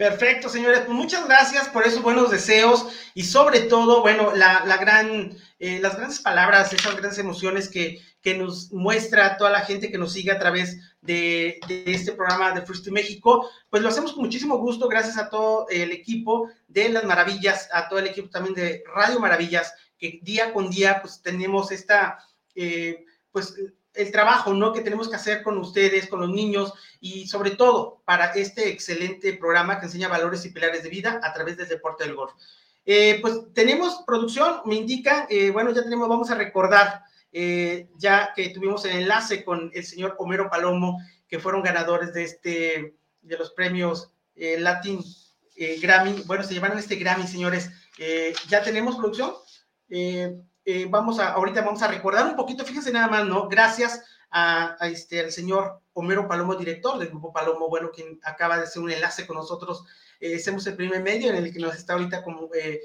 Perfecto, 0.00 0.48
señores. 0.48 0.80
Pues 0.86 0.96
muchas 0.96 1.26
gracias 1.26 1.68
por 1.68 1.86
esos 1.86 2.00
buenos 2.00 2.30
deseos 2.30 2.86
y 3.12 3.22
sobre 3.22 3.60
todo, 3.60 4.00
bueno, 4.00 4.34
la, 4.34 4.78
gran, 4.78 5.36
eh, 5.58 5.78
las 5.78 5.94
grandes 5.94 6.20
palabras, 6.20 6.72
esas 6.72 6.96
grandes 6.96 7.18
emociones 7.18 7.68
que, 7.68 8.00
que, 8.22 8.32
nos 8.34 8.72
muestra 8.72 9.36
toda 9.36 9.50
la 9.50 9.60
gente 9.60 9.90
que 9.90 9.98
nos 9.98 10.14
sigue 10.14 10.32
a 10.32 10.38
través 10.38 10.78
de, 11.02 11.60
este 11.84 12.12
programa 12.12 12.52
de 12.52 12.62
First 12.62 12.88
México. 12.88 13.50
Pues 13.68 13.82
lo 13.82 13.90
hacemos 13.90 14.14
con 14.14 14.24
muchísimo 14.24 14.56
gusto, 14.56 14.88
gracias 14.88 15.18
a 15.18 15.28
todo 15.28 15.66
el 15.68 15.92
equipo 15.92 16.48
de 16.66 16.88
Las 16.88 17.04
Maravillas, 17.04 17.68
a 17.70 17.86
todo 17.90 17.98
el 17.98 18.06
equipo 18.06 18.30
también 18.30 18.54
de 18.54 18.82
Radio 18.94 19.20
Maravillas, 19.20 19.74
que 19.98 20.18
día 20.22 20.54
con 20.54 20.70
día 20.70 21.02
pues 21.02 21.20
tenemos 21.20 21.72
esta, 21.72 22.24
eh, 22.54 23.04
pues 23.30 23.54
el 23.94 24.12
trabajo, 24.12 24.52
¿no? 24.54 24.72
Que 24.72 24.82
tenemos 24.82 25.08
que 25.08 25.16
hacer 25.16 25.42
con 25.42 25.58
ustedes, 25.58 26.08
con 26.08 26.20
los 26.20 26.30
niños 26.30 26.72
y 27.00 27.26
sobre 27.26 27.52
todo 27.52 28.02
para 28.04 28.32
este 28.32 28.68
excelente 28.68 29.34
programa 29.34 29.78
que 29.78 29.86
enseña 29.86 30.08
valores 30.08 30.44
y 30.44 30.50
pilares 30.50 30.82
de 30.82 30.90
vida 30.90 31.20
a 31.22 31.32
través 31.32 31.56
del 31.56 31.68
deporte 31.68 32.04
del 32.04 32.14
golf. 32.14 32.32
Eh, 32.84 33.18
pues 33.20 33.40
tenemos 33.54 34.02
producción, 34.06 34.62
me 34.64 34.76
indican, 34.76 35.26
eh, 35.28 35.50
bueno, 35.50 35.70
ya 35.72 35.82
tenemos, 35.82 36.08
vamos 36.08 36.30
a 36.30 36.34
recordar, 36.34 37.02
eh, 37.32 37.88
ya 37.96 38.32
que 38.34 38.48
tuvimos 38.50 38.84
el 38.84 39.02
enlace 39.02 39.44
con 39.44 39.70
el 39.74 39.84
señor 39.84 40.16
Homero 40.18 40.48
Palomo, 40.48 40.98
que 41.28 41.38
fueron 41.38 41.62
ganadores 41.62 42.12
de 42.14 42.24
este, 42.24 42.94
de 43.22 43.38
los 43.38 43.50
premios 43.52 44.12
Latin 44.34 45.04
Grammy, 45.82 46.22
bueno, 46.22 46.42
se 46.42 46.54
llevaron 46.54 46.78
este 46.78 46.96
Grammy, 46.96 47.26
señores, 47.26 47.70
ya 48.48 48.62
tenemos 48.62 48.96
producción. 48.96 49.34
Eh, 50.64 50.86
vamos 50.88 51.18
a, 51.18 51.32
ahorita 51.32 51.62
vamos 51.62 51.82
a 51.82 51.88
recordar 51.88 52.26
un 52.26 52.36
poquito, 52.36 52.64
fíjense 52.64 52.92
nada 52.92 53.08
más, 53.08 53.24
¿no? 53.24 53.48
Gracias 53.48 54.02
a, 54.30 54.76
este, 54.82 55.20
al 55.20 55.32
señor 55.32 55.80
Homero 55.94 56.28
Palomo, 56.28 56.54
director 56.54 56.98
del 56.98 57.08
Grupo 57.08 57.32
Palomo, 57.32 57.68
bueno, 57.68 57.90
quien 57.90 58.20
acaba 58.22 58.58
de 58.58 58.64
hacer 58.64 58.82
un 58.82 58.90
enlace 58.90 59.26
con 59.26 59.36
nosotros. 59.36 59.84
Eh, 60.20 60.36
hacemos 60.36 60.66
el 60.66 60.76
primer 60.76 61.02
medio 61.02 61.30
en 61.30 61.36
el 61.36 61.52
que 61.52 61.58
nos 61.58 61.74
está 61.74 61.94
ahorita 61.94 62.22
como, 62.22 62.50
eh, 62.54 62.80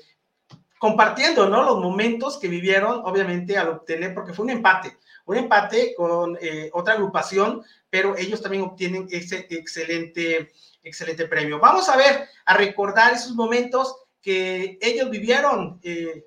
compartiendo, 0.79 1.49
¿no? 1.49 1.63
Los 1.63 1.79
momentos 1.79 2.37
que 2.37 2.47
vivieron, 2.47 3.01
obviamente, 3.03 3.57
al 3.57 3.69
obtener, 3.69 4.13
porque 4.13 4.33
fue 4.33 4.45
un 4.45 4.51
empate, 4.51 4.97
un 5.25 5.37
empate 5.37 5.93
con 5.95 6.37
otra 6.73 6.93
agrupación, 6.93 7.63
pero 7.89 8.15
ellos 8.17 8.41
también 8.41 8.63
obtienen 8.63 9.07
ese 9.09 9.47
excelente, 9.49 10.51
excelente 10.83 11.27
premio. 11.27 11.59
Vamos 11.59 11.89
a 11.89 11.97
ver, 11.97 12.27
a 12.45 12.55
recordar 12.55 13.13
esos 13.13 13.33
momentos 13.33 13.95
que 14.21 14.77
ellos 14.81 15.09
vivieron, 15.09 15.79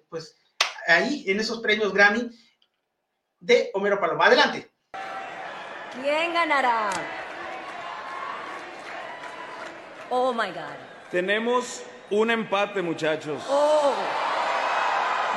pues, 0.08 0.37
ahí 0.88 1.24
en 1.26 1.38
esos 1.40 1.60
premios 1.60 1.92
Grammy 1.92 2.30
de 3.38 3.70
Homero 3.74 4.00
Paloma. 4.00 4.26
Adelante. 4.26 4.70
¿Quién 6.02 6.32
ganará? 6.32 6.90
Oh 10.10 10.32
my 10.32 10.50
God. 10.50 10.76
Tenemos 11.10 11.82
un 12.10 12.30
empate, 12.30 12.82
muchachos. 12.82 13.42
Oh. 13.48 13.92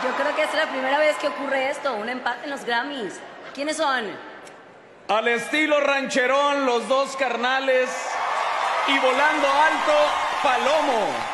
Yo 0.04 0.10
creo 0.16 0.36
que 0.36 0.44
es 0.44 0.54
la 0.54 0.70
primera 0.70 0.98
vez 0.98 1.16
que 1.18 1.28
ocurre 1.28 1.70
esto, 1.70 1.94
un 1.94 2.10
empate 2.10 2.46
en 2.46 2.50
los 2.50 2.66
Grammys. 2.66 3.20
¿Quiénes 3.54 3.78
son? 3.78 4.06
Al 5.08 5.28
estilo 5.28 5.80
rancherón, 5.82 6.66
los 6.66 6.88
dos 6.88 7.16
carnales 7.18 7.90
y 8.88 8.98
volando 9.00 9.48
alto, 9.48 9.94
Palomo. 10.42 11.31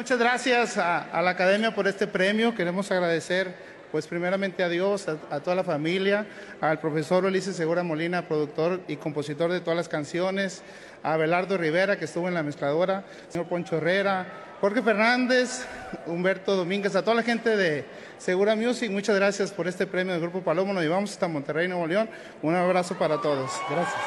Muchas 0.00 0.18
gracias 0.18 0.78
a, 0.78 1.20
la 1.20 1.32
Academia 1.32 1.74
por 1.74 1.86
este 1.86 2.06
premio. 2.06 2.54
Queremos 2.54 2.90
agradecer, 2.90 3.54
pues 3.92 4.06
primeramente 4.06 4.62
a 4.62 4.70
Dios, 4.70 5.06
a, 5.08 5.40
toda 5.40 5.54
la 5.54 5.62
familia, 5.62 6.26
al 6.62 6.80
profesor 6.80 7.26
Ulises 7.26 7.54
Segura 7.54 7.82
Molina, 7.82 8.26
productor 8.26 8.80
y 8.88 8.96
compositor 8.96 9.52
de 9.52 9.60
todas 9.60 9.76
las 9.76 9.90
canciones, 9.90 10.62
a 11.02 11.18
Belardo 11.18 11.58
Rivera, 11.58 11.98
que 11.98 12.06
estuvo 12.06 12.28
en 12.28 12.32
la 12.32 12.42
mezcladora, 12.42 13.04
señor 13.28 13.46
Poncho 13.46 13.76
Herrera, 13.76 14.56
Jorge 14.62 14.80
Fernández, 14.80 15.66
Humberto 16.06 16.56
Domínguez, 16.56 16.96
a 16.96 17.02
toda 17.02 17.16
la 17.16 17.22
gente 17.22 17.54
de 17.54 17.84
Segura 18.16 18.56
Music. 18.56 18.90
Muchas 18.90 19.16
gracias 19.16 19.52
por 19.52 19.68
este 19.68 19.86
premio 19.86 20.14
del 20.14 20.22
Grupo 20.22 20.40
Palomo. 20.40 20.72
Nos 20.72 20.82
llevamos 20.82 21.10
hasta 21.10 21.28
Monterrey, 21.28 21.68
Nuevo 21.68 21.86
León. 21.86 22.08
Un 22.40 22.54
abrazo 22.54 22.96
para 22.96 23.20
todos. 23.20 23.50
Gracias. 23.68 24.00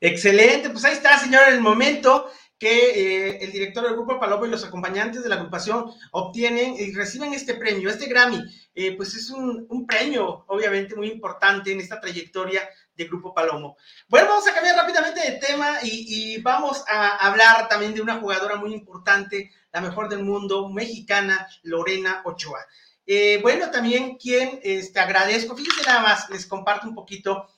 Excelente, 0.00 0.68
pues 0.70 0.84
ahí 0.84 0.94
está, 0.94 1.16
señor, 1.16 1.42
el 1.48 1.60
momento 1.60 2.28
que 2.62 2.90
eh, 2.90 3.38
el 3.40 3.50
director 3.50 3.82
del 3.82 3.94
Grupo 3.94 4.20
Palomo 4.20 4.46
y 4.46 4.48
los 4.48 4.62
acompañantes 4.62 5.24
de 5.24 5.28
la 5.28 5.34
agrupación 5.34 5.90
obtienen 6.12 6.76
y 6.78 6.92
reciben 6.92 7.34
este 7.34 7.54
premio, 7.54 7.90
este 7.90 8.06
Grammy. 8.06 8.40
Eh, 8.72 8.96
pues 8.96 9.16
es 9.16 9.30
un, 9.30 9.84
premio, 9.84 10.44
obviamente, 10.46 10.94
muy 10.94 11.08
importante 11.10 11.72
en 11.72 11.80
esta 11.80 12.00
trayectoria 12.00 12.62
de 12.94 13.06
Grupo 13.06 13.34
Palomo. 13.34 13.76
Bueno, 14.06 14.28
vamos 14.28 14.46
a 14.46 14.54
cambiar 14.54 14.76
rápidamente 14.76 15.28
de 15.28 15.38
tema 15.38 15.78
y, 15.82 16.40
vamos 16.40 16.84
a 16.86 17.26
hablar 17.26 17.68
también 17.68 17.94
de 17.94 18.00
una 18.00 18.20
jugadora 18.20 18.54
muy 18.54 18.72
importante, 18.72 19.50
la 19.72 19.80
mejor 19.80 20.08
del 20.08 20.22
mundo, 20.22 20.68
mexicana, 20.68 21.48
Lorena 21.64 22.22
Ochoa. 22.24 22.64
Eh, 23.04 23.40
bueno, 23.42 23.72
también 23.72 24.18
quien 24.18 24.60
te 24.60 24.78
este, 24.78 25.00
agradezco, 25.00 25.56
fíjense 25.56 25.82
nada 25.84 26.00
más, 26.00 26.30
les 26.30 26.46
comparto 26.46 26.86
un 26.86 26.94
poquito. 26.94 27.48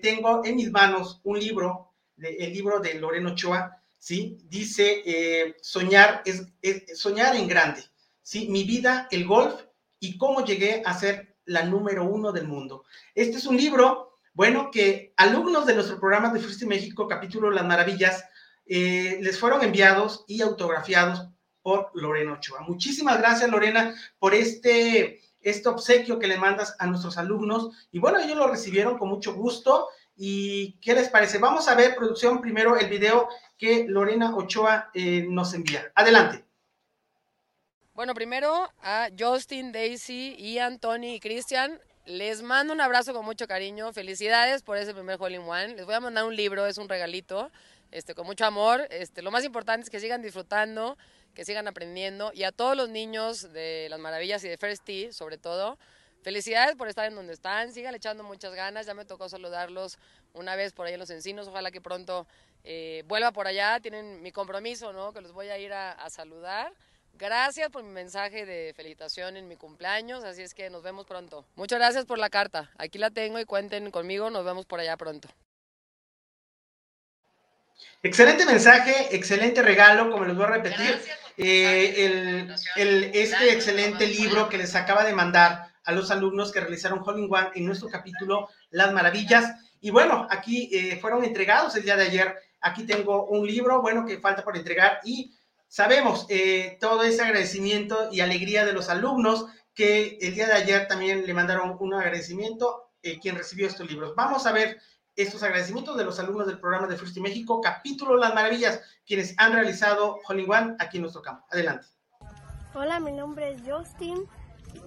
tengo 0.00 0.42
en 0.46 0.56
mis 0.56 0.70
manos 0.70 1.20
un 1.24 1.38
libro, 1.38 1.92
el 2.16 2.54
libro 2.54 2.80
de 2.80 2.94
Lorena 2.94 3.32
Ochoa, 3.32 3.82
¿sí? 4.06 4.38
Dice, 4.44 5.02
eh, 5.04 5.56
soñar, 5.60 6.22
es, 6.24 6.46
soñar 6.94 7.34
en 7.34 7.48
grande, 7.48 7.82
¿sí? 8.22 8.46
Mi 8.48 8.62
vida, 8.62 9.08
el 9.10 9.26
golf 9.26 9.62
y 9.98 10.16
cómo 10.16 10.44
llegué 10.44 10.80
a 10.86 10.96
ser 10.96 11.38
la 11.44 11.64
número 11.64 12.04
uno 12.04 12.30
del 12.30 12.46
mundo. 12.46 12.84
Este 13.16 13.38
es 13.38 13.46
un 13.46 13.56
libro, 13.56 14.12
bueno, 14.32 14.70
que 14.70 15.12
alumnos 15.16 15.66
de 15.66 15.74
nuestro 15.74 15.98
programa 15.98 16.32
de 16.32 16.38
First 16.38 16.62
México, 16.62 17.08
capítulo 17.08 17.50
Las 17.50 17.66
Maravillas, 17.66 18.24
eh, 18.64 19.18
les 19.22 19.40
fueron 19.40 19.64
enviados 19.64 20.24
y 20.28 20.40
autografiados 20.40 21.26
por 21.60 21.90
Lorena 21.94 22.34
Ochoa. 22.34 22.60
Muchísimas 22.60 23.18
gracias, 23.18 23.50
Lorena, 23.50 23.92
por 24.20 24.36
este, 24.36 25.20
este 25.40 25.68
obsequio 25.68 26.20
que 26.20 26.28
le 26.28 26.38
mandas 26.38 26.76
a 26.78 26.86
nuestros 26.86 27.18
alumnos. 27.18 27.88
Y 27.90 27.98
bueno, 27.98 28.20
ellos 28.20 28.36
lo 28.36 28.46
recibieron 28.46 28.98
con 28.98 29.08
mucho 29.08 29.34
gusto. 29.34 29.88
¿Y 30.14 30.78
qué 30.80 30.94
les 30.94 31.10
parece? 31.10 31.38
Vamos 31.38 31.68
a 31.68 31.74
ver, 31.74 31.94
producción, 31.94 32.40
primero 32.40 32.76
el 32.76 32.88
video 32.88 33.28
que 33.58 33.86
Lorena 33.88 34.34
Ochoa 34.34 34.90
eh, 34.94 35.24
nos 35.28 35.54
envía. 35.54 35.90
Adelante. 35.94 36.44
Bueno, 37.94 38.12
primero 38.12 38.70
a 38.82 39.08
Justin, 39.18 39.72
Daisy, 39.72 40.36
Ian, 40.38 40.78
Tony 40.78 41.14
y 41.14 41.20
Cristian. 41.20 41.80
Les 42.04 42.42
mando 42.42 42.72
un 42.72 42.80
abrazo 42.80 43.14
con 43.14 43.24
mucho 43.24 43.46
cariño. 43.48 43.92
Felicidades 43.92 44.62
por 44.62 44.76
ese 44.76 44.92
primer 44.92 45.16
Hole 45.18 45.36
in 45.36 45.42
One. 45.42 45.68
Les 45.76 45.86
voy 45.86 45.94
a 45.94 46.00
mandar 46.00 46.24
un 46.24 46.36
libro, 46.36 46.66
es 46.66 46.76
un 46.78 46.88
regalito, 46.88 47.50
este, 47.90 48.14
con 48.14 48.26
mucho 48.26 48.44
amor. 48.44 48.86
Este, 48.90 49.22
lo 49.22 49.30
más 49.30 49.44
importante 49.44 49.84
es 49.84 49.90
que 49.90 49.98
sigan 49.98 50.20
disfrutando, 50.20 50.98
que 51.34 51.46
sigan 51.46 51.66
aprendiendo. 51.68 52.32
Y 52.34 52.44
a 52.44 52.52
todos 52.52 52.76
los 52.76 52.90
niños 52.90 53.52
de 53.52 53.88
Las 53.88 53.98
Maravillas 53.98 54.44
y 54.44 54.48
de 54.48 54.58
First 54.58 54.88
sobre 55.12 55.38
todo, 55.38 55.78
felicidades 56.26 56.74
por 56.74 56.88
estar 56.88 57.06
en 57.06 57.14
donde 57.14 57.32
están, 57.32 57.72
sigan 57.72 57.94
echando 57.94 58.24
muchas 58.24 58.52
ganas, 58.52 58.84
ya 58.84 58.94
me 58.94 59.04
tocó 59.04 59.28
saludarlos 59.28 59.96
una 60.32 60.56
vez 60.56 60.72
por 60.72 60.84
ahí 60.84 60.94
en 60.94 60.98
los 60.98 61.10
encinos, 61.10 61.46
ojalá 61.46 61.70
que 61.70 61.80
pronto 61.80 62.26
eh, 62.64 63.04
vuelva 63.06 63.30
por 63.30 63.46
allá, 63.46 63.78
tienen 63.78 64.20
mi 64.22 64.32
compromiso, 64.32 64.92
¿no? 64.92 65.12
Que 65.12 65.20
los 65.20 65.30
voy 65.30 65.50
a 65.50 65.58
ir 65.58 65.72
a, 65.72 65.92
a 65.92 66.10
saludar. 66.10 66.72
Gracias 67.12 67.70
por 67.70 67.84
mi 67.84 67.90
mensaje 67.90 68.44
de 68.44 68.74
felicitación 68.74 69.36
en 69.36 69.46
mi 69.46 69.54
cumpleaños, 69.54 70.24
así 70.24 70.42
es 70.42 70.52
que 70.52 70.68
nos 70.68 70.82
vemos 70.82 71.06
pronto. 71.06 71.46
Muchas 71.54 71.78
gracias 71.78 72.06
por 72.06 72.18
la 72.18 72.28
carta, 72.28 72.72
aquí 72.76 72.98
la 72.98 73.10
tengo 73.10 73.38
y 73.38 73.44
cuenten 73.44 73.92
conmigo, 73.92 74.28
nos 74.28 74.44
vemos 74.44 74.66
por 74.66 74.80
allá 74.80 74.96
pronto. 74.96 75.28
Excelente 78.02 78.44
mensaje, 78.46 79.14
excelente 79.14 79.62
regalo, 79.62 80.10
como 80.10 80.24
les 80.24 80.34
voy 80.34 80.46
a 80.46 80.48
repetir, 80.48 81.00
eh, 81.36 82.04
el, 82.04 82.54
el, 82.74 83.04
este 83.14 83.52
excelente 83.52 84.08
libro 84.08 84.48
que 84.48 84.58
les 84.58 84.74
acaba 84.74 85.04
de 85.04 85.12
mandar 85.12 85.75
a 85.86 85.92
los 85.92 86.10
alumnos 86.10 86.52
que 86.52 86.60
realizaron 86.60 87.02
One 87.06 87.28
en 87.54 87.64
nuestro 87.64 87.88
capítulo 87.88 88.48
Las 88.70 88.92
Maravillas. 88.92 89.54
Y 89.80 89.90
bueno, 89.90 90.26
aquí 90.30 90.68
eh, 90.72 90.98
fueron 91.00 91.24
entregados 91.24 91.74
el 91.76 91.84
día 91.84 91.96
de 91.96 92.04
ayer. 92.04 92.36
Aquí 92.60 92.84
tengo 92.84 93.26
un 93.26 93.46
libro, 93.46 93.80
bueno, 93.80 94.04
que 94.04 94.18
falta 94.18 94.44
por 94.44 94.56
entregar 94.56 95.00
y 95.04 95.34
sabemos 95.68 96.26
eh, 96.28 96.76
todo 96.80 97.02
ese 97.04 97.22
agradecimiento 97.22 98.08
y 98.10 98.20
alegría 98.20 98.64
de 98.64 98.72
los 98.72 98.88
alumnos 98.88 99.46
que 99.74 100.18
el 100.20 100.34
día 100.34 100.46
de 100.46 100.54
ayer 100.54 100.88
también 100.88 101.26
le 101.26 101.34
mandaron 101.34 101.76
un 101.78 101.94
agradecimiento 101.94 102.90
eh, 103.02 103.20
quien 103.20 103.36
recibió 103.36 103.68
estos 103.68 103.88
libros. 103.88 104.14
Vamos 104.16 104.46
a 104.46 104.52
ver 104.52 104.80
estos 105.14 105.42
agradecimientos 105.42 105.96
de 105.96 106.04
los 106.04 106.18
alumnos 106.18 106.46
del 106.46 106.58
programa 106.58 106.88
de 106.88 106.96
First 106.96 107.16
México, 107.18 107.60
capítulo 107.60 108.16
Las 108.16 108.34
Maravillas, 108.34 108.80
quienes 109.06 109.34
han 109.38 109.52
realizado 109.52 110.18
Holling 110.26 110.50
One 110.50 110.76
aquí 110.78 110.96
en 110.96 111.02
nuestro 111.02 111.22
campo. 111.22 111.46
Adelante. 111.50 111.86
Hola, 112.74 113.00
mi 113.00 113.12
nombre 113.12 113.52
es 113.52 113.62
Justin. 113.64 114.26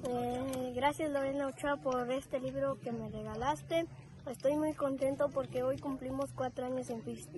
Eh, 0.04 0.74
gracias 0.76 1.12
Lorena 1.12 1.48
Ochoa 1.48 1.78
por 1.78 2.12
este 2.12 2.40
libro 2.40 2.80
que 2.80 2.92
me 2.92 3.10
regalaste. 3.10 3.88
Estoy 4.28 4.56
muy 4.56 4.74
contento 4.74 5.30
porque 5.30 5.64
hoy 5.64 5.78
cumplimos 5.78 6.32
cuatro 6.34 6.66
años 6.66 6.90
en 6.90 7.02
First. 7.02 7.32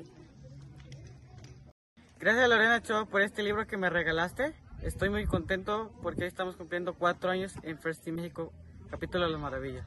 Gracias 2.20 2.50
Lorena 2.50 2.78
Ochoa 2.78 3.06
por 3.06 3.22
este 3.22 3.44
libro 3.44 3.66
que 3.68 3.78
me 3.78 3.90
regalaste. 3.90 4.54
Estoy 4.82 5.10
muy 5.10 5.26
contento 5.26 5.92
porque 6.02 6.24
hoy 6.24 6.28
estamos 6.28 6.56
cumpliendo 6.56 6.94
cuatro 6.94 7.30
años 7.30 7.54
en 7.64 7.78
First 7.78 8.08
México, 8.08 8.52
capítulo 8.90 9.26
de 9.26 9.32
las 9.32 9.40
maravillas. 9.40 9.86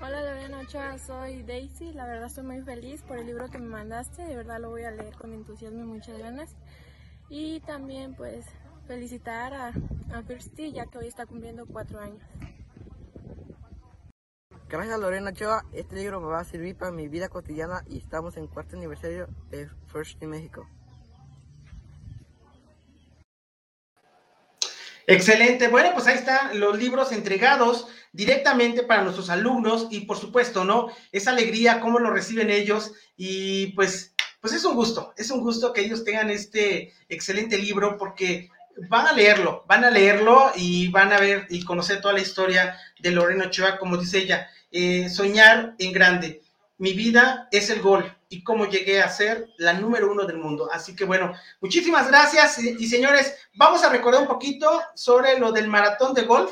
Hola 0.00 0.22
Lorena 0.22 0.60
Ochoa, 0.60 0.98
soy 0.98 1.42
Daisy. 1.42 1.92
La 1.92 2.06
verdad 2.06 2.26
estoy 2.26 2.44
muy 2.44 2.60
feliz 2.62 3.02
por 3.02 3.18
el 3.18 3.26
libro 3.26 3.48
que 3.48 3.58
me 3.58 3.68
mandaste. 3.68 4.22
De 4.22 4.36
verdad 4.36 4.60
lo 4.60 4.70
voy 4.70 4.84
a 4.84 4.90
leer 4.90 5.14
con 5.14 5.32
entusiasmo 5.32 5.80
y 5.80 5.86
muchas 5.86 6.18
ganas. 6.18 6.54
Y 7.28 7.60
también 7.60 8.14
pues 8.14 8.44
felicitar 8.86 9.52
a, 9.52 9.72
a 10.12 10.22
Firsty 10.22 10.72
ya 10.72 10.86
que 10.86 10.98
hoy 10.98 11.08
está 11.08 11.26
cumpliendo 11.26 11.66
cuatro 11.66 12.00
años. 12.00 12.22
Gracias 14.68 14.98
Lorena 14.98 15.30
Ochoa, 15.30 15.64
este 15.72 15.94
libro 15.94 16.20
me 16.20 16.26
va 16.26 16.40
a 16.40 16.44
servir 16.44 16.76
para 16.76 16.90
mi 16.90 17.06
vida 17.06 17.28
cotidiana 17.28 17.84
y 17.88 17.98
estamos 17.98 18.36
en 18.36 18.48
cuarto 18.48 18.76
aniversario 18.76 19.28
de 19.50 19.68
First 19.86 20.20
in 20.22 20.30
México. 20.30 20.68
Excelente. 25.06 25.68
Bueno, 25.68 25.90
pues 25.94 26.08
ahí 26.08 26.16
están 26.16 26.58
los 26.58 26.76
libros 26.78 27.12
entregados 27.12 27.86
directamente 28.12 28.82
para 28.82 29.04
nuestros 29.04 29.30
alumnos 29.30 29.86
y 29.90 30.00
por 30.00 30.18
supuesto, 30.18 30.64
¿no? 30.64 30.88
Esa 31.12 31.30
alegría, 31.30 31.80
cómo 31.80 32.00
lo 32.00 32.10
reciben 32.10 32.50
ellos 32.50 32.92
y 33.16 33.68
pues, 33.68 34.14
pues 34.40 34.52
es 34.52 34.64
un 34.64 34.74
gusto, 34.74 35.14
es 35.16 35.30
un 35.30 35.42
gusto 35.42 35.72
que 35.72 35.82
ellos 35.82 36.02
tengan 36.02 36.30
este 36.30 36.92
excelente 37.08 37.56
libro 37.56 37.96
porque 37.98 38.50
van 38.88 39.06
a 39.06 39.12
leerlo, 39.12 39.64
van 39.66 39.84
a 39.84 39.90
leerlo 39.90 40.52
y 40.54 40.88
van 40.88 41.12
a 41.12 41.18
ver 41.18 41.46
y 41.50 41.64
conocer 41.64 42.00
toda 42.00 42.14
la 42.14 42.20
historia 42.20 42.78
de 42.98 43.10
Lorena 43.10 43.46
Ochoa, 43.46 43.78
como 43.78 43.96
dice 43.96 44.18
ella, 44.18 44.48
eh, 44.70 45.08
soñar 45.08 45.74
en 45.78 45.92
grande. 45.92 46.42
Mi 46.78 46.92
vida 46.92 47.48
es 47.50 47.70
el 47.70 47.80
gol 47.80 48.12
y 48.28 48.42
cómo 48.42 48.66
llegué 48.66 49.00
a 49.00 49.08
ser 49.08 49.48
la 49.56 49.72
número 49.72 50.10
uno 50.10 50.24
del 50.24 50.38
mundo. 50.38 50.68
Así 50.70 50.94
que 50.94 51.04
bueno, 51.04 51.32
muchísimas 51.60 52.08
gracias 52.08 52.58
y, 52.58 52.86
señores, 52.86 53.34
vamos 53.54 53.82
a 53.82 53.88
recordar 53.88 54.20
un 54.20 54.28
poquito 54.28 54.82
sobre 54.94 55.38
lo 55.38 55.52
del 55.52 55.68
maratón 55.68 56.12
de 56.12 56.22
golf. 56.22 56.50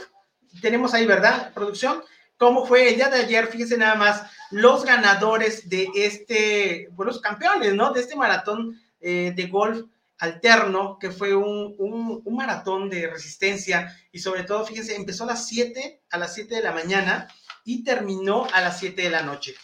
Tenemos 0.63 0.95
ahí, 0.95 1.05
¿verdad? 1.05 1.53
Producción. 1.53 2.03
¿Cómo 2.39 2.67
fue 2.67 2.89
el 2.89 2.97
día 2.97 3.11
de 3.11 3.21
ayer? 3.21 3.47
Fíjense 3.49 3.77
nada 3.77 3.97
más, 3.97 4.23
los 4.51 4.85
ganadores 4.85 5.69
de 5.69 5.89
este, 5.95 6.89
bueno, 6.93 7.13
los 7.13 7.21
campeones, 7.21 7.75
¿no? 7.75 7.93
De 7.93 8.01
este 8.01 8.17
maratón 8.17 8.81
eh, 9.01 9.33
de 9.37 9.47
golf 9.47 9.85
alterno, 10.25 10.99
que 10.99 11.11
fue 11.11 11.35
un, 11.35 11.75
un, 11.79 12.35
maratón 12.35 12.91
de 12.91 13.07
resistencia 13.07 13.97
y 14.13 14.19
sobre 14.19 14.43
todo, 14.43 14.67
fíjense, 14.67 14.97
empezó 14.97 15.25
a 15.25 15.29
las 15.29 15.47
7, 15.47 16.03
a 16.11 16.19
las 16.19 16.35
7 16.35 16.57
de 16.57 16.63
la 16.63 16.73
mañana 16.73 17.29
y 17.65 17.85
terminó 17.85 18.47
a 18.53 18.61
las 18.61 18.79
7 18.81 19.01
de 19.03 19.11
la 19.11 19.23
noche. 19.23 19.55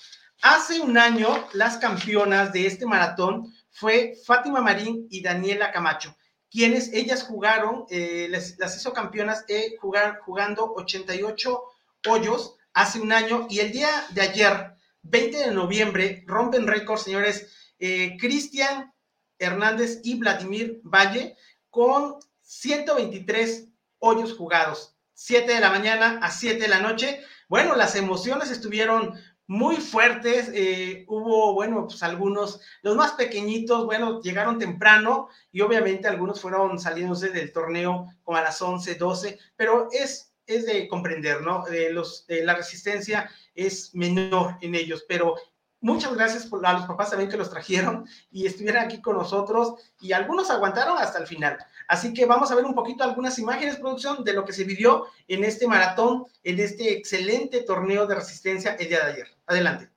Hace 0.42 0.80
un 0.80 0.96
año, 0.96 1.48
las 1.52 1.76
campeonas 1.76 2.52
de 2.52 2.66
este 2.66 2.86
maratón 2.86 3.52
fue 3.70 4.14
Fátima 4.24 4.60
Marín 4.60 5.06
y 5.10 5.22
Daniela 5.22 5.72
Camacho, 5.72 6.16
quienes 6.50 6.92
ellas 6.92 7.22
jugaron, 7.22 7.84
eh, 7.90 8.28
las 8.30 8.76
hizo 8.76 8.92
campeonas 8.92 9.44
eh, 9.48 9.76
jugar, 9.80 10.20
jugando 10.24 10.72
88 10.74 11.62
hoyos 12.08 12.56
hace 12.72 13.00
un 13.00 13.12
año 13.12 13.46
y 13.50 13.60
el 13.60 13.72
día 13.72 13.88
de 14.10 14.22
ayer, 14.22 14.74
20 15.02 15.36
de 15.38 15.50
noviembre, 15.52 16.24
rompen 16.26 16.66
récord, 16.66 16.98
señores, 16.98 17.48
eh, 17.78 18.16
Cristian 18.18 18.92
Hernández 19.40 20.00
y 20.04 20.16
Vladimir 20.16 20.80
Valle 20.84 21.36
con 21.70 22.16
123 22.42 23.68
hoyos 23.98 24.36
jugados, 24.36 24.96
7 25.14 25.52
de 25.52 25.60
la 25.60 25.70
mañana 25.70 26.20
a 26.22 26.30
7 26.30 26.60
de 26.60 26.68
la 26.68 26.80
noche. 26.80 27.20
Bueno, 27.48 27.74
las 27.74 27.96
emociones 27.96 28.50
estuvieron 28.50 29.14
muy 29.50 29.78
fuertes. 29.78 30.48
Eh, 30.54 31.04
hubo, 31.08 31.54
bueno, 31.54 31.86
pues 31.88 32.04
algunos, 32.04 32.60
los 32.82 32.94
más 32.94 33.12
pequeñitos, 33.12 33.84
bueno, 33.84 34.20
llegaron 34.20 34.60
temprano 34.60 35.28
y 35.50 35.60
obviamente 35.60 36.06
algunos 36.06 36.40
fueron 36.40 36.78
saliéndose 36.78 37.30
del 37.30 37.52
torneo 37.52 38.06
como 38.22 38.38
a 38.38 38.42
las 38.42 38.62
11, 38.62 38.94
12, 38.94 39.38
pero 39.56 39.88
es, 39.90 40.32
es 40.46 40.66
de 40.66 40.86
comprender, 40.86 41.42
¿no? 41.42 41.66
Eh, 41.66 41.90
los, 41.90 42.24
eh, 42.28 42.44
la 42.44 42.54
resistencia 42.54 43.28
es 43.54 43.92
menor 43.92 44.56
en 44.60 44.76
ellos, 44.76 45.04
pero 45.08 45.34
muchas 45.80 46.14
gracias 46.14 46.46
por, 46.46 46.64
a 46.66 46.72
los 46.74 46.86
papás 46.86 47.10
también 47.10 47.30
que 47.30 47.36
los 47.36 47.50
trajeron 47.50 48.06
y 48.30 48.46
estuvieron 48.46 48.84
aquí 48.84 49.00
con 49.00 49.16
nosotros 49.16 49.74
y 50.00 50.12
algunos 50.12 50.50
aguantaron 50.50 50.98
hasta 50.98 51.18
el 51.18 51.26
final. 51.26 51.58
Así 51.88 52.12
que 52.12 52.26
vamos 52.26 52.50
a 52.50 52.54
ver 52.54 52.64
un 52.64 52.74
poquito 52.74 53.04
algunas 53.04 53.38
imágenes, 53.38 53.76
producción, 53.76 54.24
de 54.24 54.32
lo 54.32 54.44
que 54.44 54.52
se 54.52 54.64
vivió 54.64 55.06
en 55.28 55.44
este 55.44 55.66
maratón, 55.66 56.24
en 56.44 56.60
este 56.60 56.92
excelente 56.92 57.62
torneo 57.62 58.06
de 58.06 58.14
resistencia 58.14 58.76
el 58.78 58.88
día 58.88 59.04
de 59.04 59.12
ayer. 59.12 59.26
Adelante. 59.46 59.90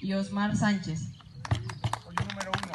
Y 0.00 0.12
Osmar 0.12 0.56
Sánchez. 0.56 1.00
Número 2.28 2.50
uno. 2.50 2.72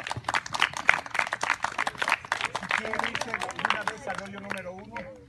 ¿Quién 2.78 2.92
dice 2.92 3.30
una 3.70 3.82
vez 3.84 4.08
al 4.08 4.32
número 4.32 4.72
uno? 4.74 5.21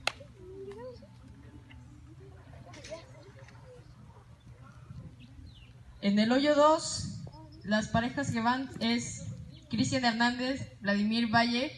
En 6.04 6.18
el 6.18 6.32
hoyo 6.32 6.54
2, 6.54 7.22
las 7.64 7.88
parejas 7.88 8.30
que 8.30 8.42
van 8.42 8.68
es 8.78 9.24
Cristian 9.70 10.04
Hernández, 10.04 10.76
Vladimir 10.82 11.34
Valle, 11.34 11.72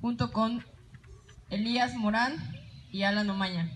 junto 0.00 0.32
con 0.32 0.64
Elías 1.50 1.94
Morán 1.94 2.38
y 2.90 3.02
Alan 3.02 3.28
Omaña. 3.28 3.70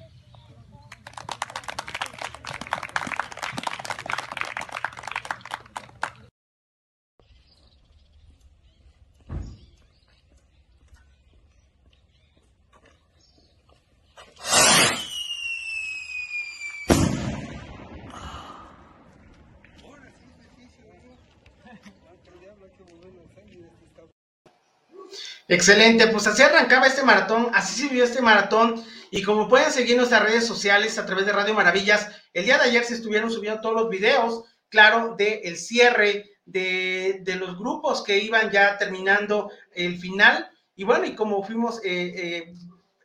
Excelente, 25.51 26.07
pues 26.07 26.29
así 26.29 26.43
arrancaba 26.43 26.87
este 26.87 27.03
maratón, 27.03 27.51
así 27.53 27.83
se 27.83 27.89
vivió 27.89 28.05
este 28.05 28.23
maratón. 28.23 28.85
Y 29.11 29.23
como 29.25 29.49
pueden 29.49 29.73
seguir 29.73 29.97
nuestras 29.97 30.23
redes 30.23 30.47
sociales 30.47 30.97
a 30.97 31.05
través 31.05 31.27
de 31.27 31.33
Radio 31.33 31.55
Maravillas, 31.55 32.09
el 32.33 32.45
día 32.45 32.57
de 32.57 32.65
ayer 32.69 32.85
se 32.85 32.95
estuvieron 32.95 33.33
subiendo 33.33 33.61
todos 33.61 33.75
los 33.75 33.91
videos, 33.91 34.45
claro, 34.69 35.17
del 35.19 35.41
el 35.43 35.57
cierre 35.57 36.31
de, 36.45 37.19
de, 37.23 37.35
los 37.35 37.59
grupos 37.59 38.05
que 38.05 38.21
iban 38.21 38.53
ya 38.53 38.79
terminando 38.79 39.51
el 39.73 39.99
final. 39.99 40.49
Y 40.77 40.85
bueno, 40.85 41.05
y 41.05 41.17
como 41.17 41.43
fuimos, 41.43 41.85
eh, 41.85 42.13
eh, 42.15 42.55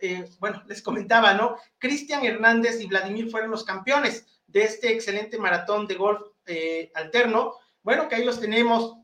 eh, 0.02 0.26
bueno, 0.40 0.62
les 0.68 0.84
comentaba, 0.84 1.34
¿no? 1.34 1.58
Cristian 1.80 2.24
Hernández 2.24 2.80
y 2.80 2.86
Vladimir 2.86 3.32
fueron 3.32 3.50
los 3.50 3.64
campeones 3.64 4.24
de 4.46 4.66
este 4.66 4.94
excelente 4.94 5.40
maratón 5.40 5.88
de 5.88 5.96
golf 5.96 6.22
eh, 6.46 6.92
alterno, 6.94 7.56
bueno, 7.82 8.08
que 8.08 8.16
ahí 8.16 8.24
los 8.24 8.40
tenemos 8.40 8.98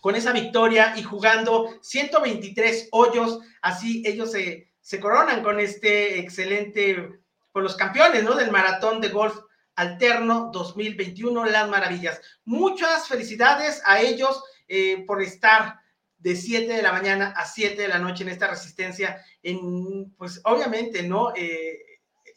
con 0.00 0.16
esa 0.16 0.32
victoria 0.32 0.94
y 0.96 1.02
jugando 1.02 1.68
123 1.82 2.88
hoyos, 2.92 3.40
así 3.62 4.02
ellos 4.06 4.32
se, 4.32 4.70
coronan 5.00 5.42
con 5.42 5.60
este 5.60 6.18
excelente 6.18 7.20
por 7.52 7.62
los 7.62 7.76
campeones, 7.76 8.24
¿no? 8.24 8.34
Del 8.34 8.50
maratón 8.50 9.00
de 9.00 9.08
golf 9.08 9.36
alterno 9.74 10.50
2021, 10.52 11.44
Las 11.46 11.68
Maravillas. 11.68 12.20
Muchas 12.44 13.08
felicidades 13.08 13.82
a 13.84 14.00
ellos 14.00 14.42
eh, 14.68 15.04
por 15.06 15.22
estar 15.22 15.80
de 16.18 16.36
7 16.36 16.72
de 16.72 16.82
la 16.82 16.92
mañana 16.92 17.32
a 17.36 17.46
7 17.46 17.80
de 17.80 17.88
la 17.88 17.98
noche 17.98 18.24
en 18.24 18.30
esta 18.30 18.48
resistencia. 18.48 19.24
En, 19.42 20.12
pues 20.16 20.40
obviamente, 20.44 21.02
¿no? 21.02 21.32
Eh, 21.34 21.78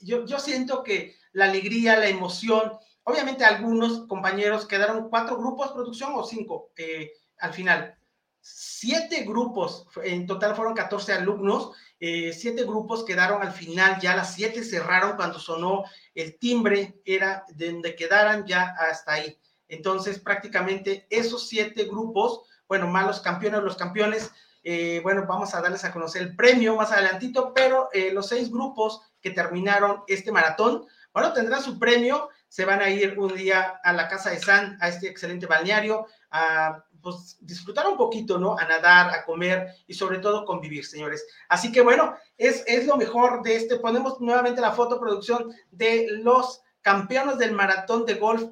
yo, 0.02 0.26
yo 0.26 0.40
siento 0.40 0.84
que 0.84 1.16
la 1.34 1.46
alegría, 1.46 1.98
la 1.98 2.08
emoción, 2.08 2.74
obviamente 3.04 3.44
algunos 3.44 4.08
compañeros 4.08 4.68
quedaron 4.68 5.10
cuatro 5.10 5.38
grupos 5.38 5.72
producción 5.72 6.14
o 6.16 6.24
cinco 6.24 6.72
eh, 6.78 7.12
al 7.40 7.54
final. 7.54 7.98
Siete 8.42 9.24
grupos, 9.24 9.88
en 10.04 10.28
total 10.28 10.56
fueron 10.56 10.74
14 10.74 11.14
alumnos, 11.14 11.72
eh, 12.00 12.34
siete 12.34 12.64
grupos 12.64 13.06
quedaron 13.06 13.42
al 13.42 13.54
final, 13.54 14.00
ya 14.02 14.16
las 14.16 14.34
siete 14.34 14.64
cerraron 14.64 15.16
cuando 15.16 15.40
sonó 15.40 15.86
el 16.14 16.38
timbre, 16.38 17.00
era 17.06 17.46
de 17.48 17.72
donde 17.72 17.96
quedaran 17.96 18.46
ya 18.46 18.76
hasta 18.78 19.14
ahí. 19.14 19.40
Entonces, 19.70 20.20
prácticamente 20.20 21.08
esos 21.10 21.48
siete 21.48 21.86
grupos, 21.86 22.42
bueno, 22.68 22.88
más 22.88 23.08
los 23.08 23.22
campeones, 23.22 23.64
los 23.64 23.78
campeones, 23.78 24.32
eh, 24.64 25.00
bueno, 25.04 25.26
vamos 25.28 25.56
a 25.56 25.62
darles 25.62 25.86
a 25.86 25.94
conocer 25.94 26.22
el 26.22 26.36
premio 26.36 26.76
más 26.76 26.92
adelantito, 26.92 27.54
pero 27.54 27.90
los 28.12 28.28
seis 28.28 28.52
grupos 28.52 29.02
que 29.22 29.32
terminaron 29.32 30.04
este 30.08 30.32
maratón, 30.34 30.86
bueno, 31.14 31.32
tendrán 31.32 31.62
su 31.62 31.78
premio, 31.78 32.30
se 32.48 32.66
van 32.66 32.82
a 32.82 32.90
ir 32.90 33.18
un 33.18 33.36
día 33.36 33.80
a 33.84 33.94
la 33.94 34.08
casa 34.08 34.32
de 34.32 34.40
San, 34.40 34.78
a 34.82 34.90
este 34.90 35.08
excelente 35.08 35.46
balneario, 35.46 36.08
a 36.32 36.84
pues, 37.02 37.38
disfrutar 37.42 37.88
un 37.88 37.98
poquito, 37.98 38.40
¿no? 38.40 38.58
A 38.58 38.66
nadar, 38.66 39.14
a 39.14 39.26
comer 39.26 39.76
y 39.88 39.94
sobre 39.94 40.20
todo 40.20 40.46
convivir, 40.46 40.86
señores. 40.86 41.26
Así 41.50 41.72
que 41.72 41.82
bueno, 41.82 42.16
es, 42.38 42.64
es 42.66 42.88
lo 42.88 42.98
mejor 42.98 43.44
de 43.44 43.56
este. 43.58 43.78
Ponemos 43.78 44.20
nuevamente 44.22 44.62
la 44.62 44.72
foto 44.72 45.00
producción 45.00 45.54
de 45.72 46.08
los 46.10 46.62
campeones 46.82 47.38
del 47.38 47.52
maratón 47.52 48.06
de 48.06 48.16
golf 48.16 48.44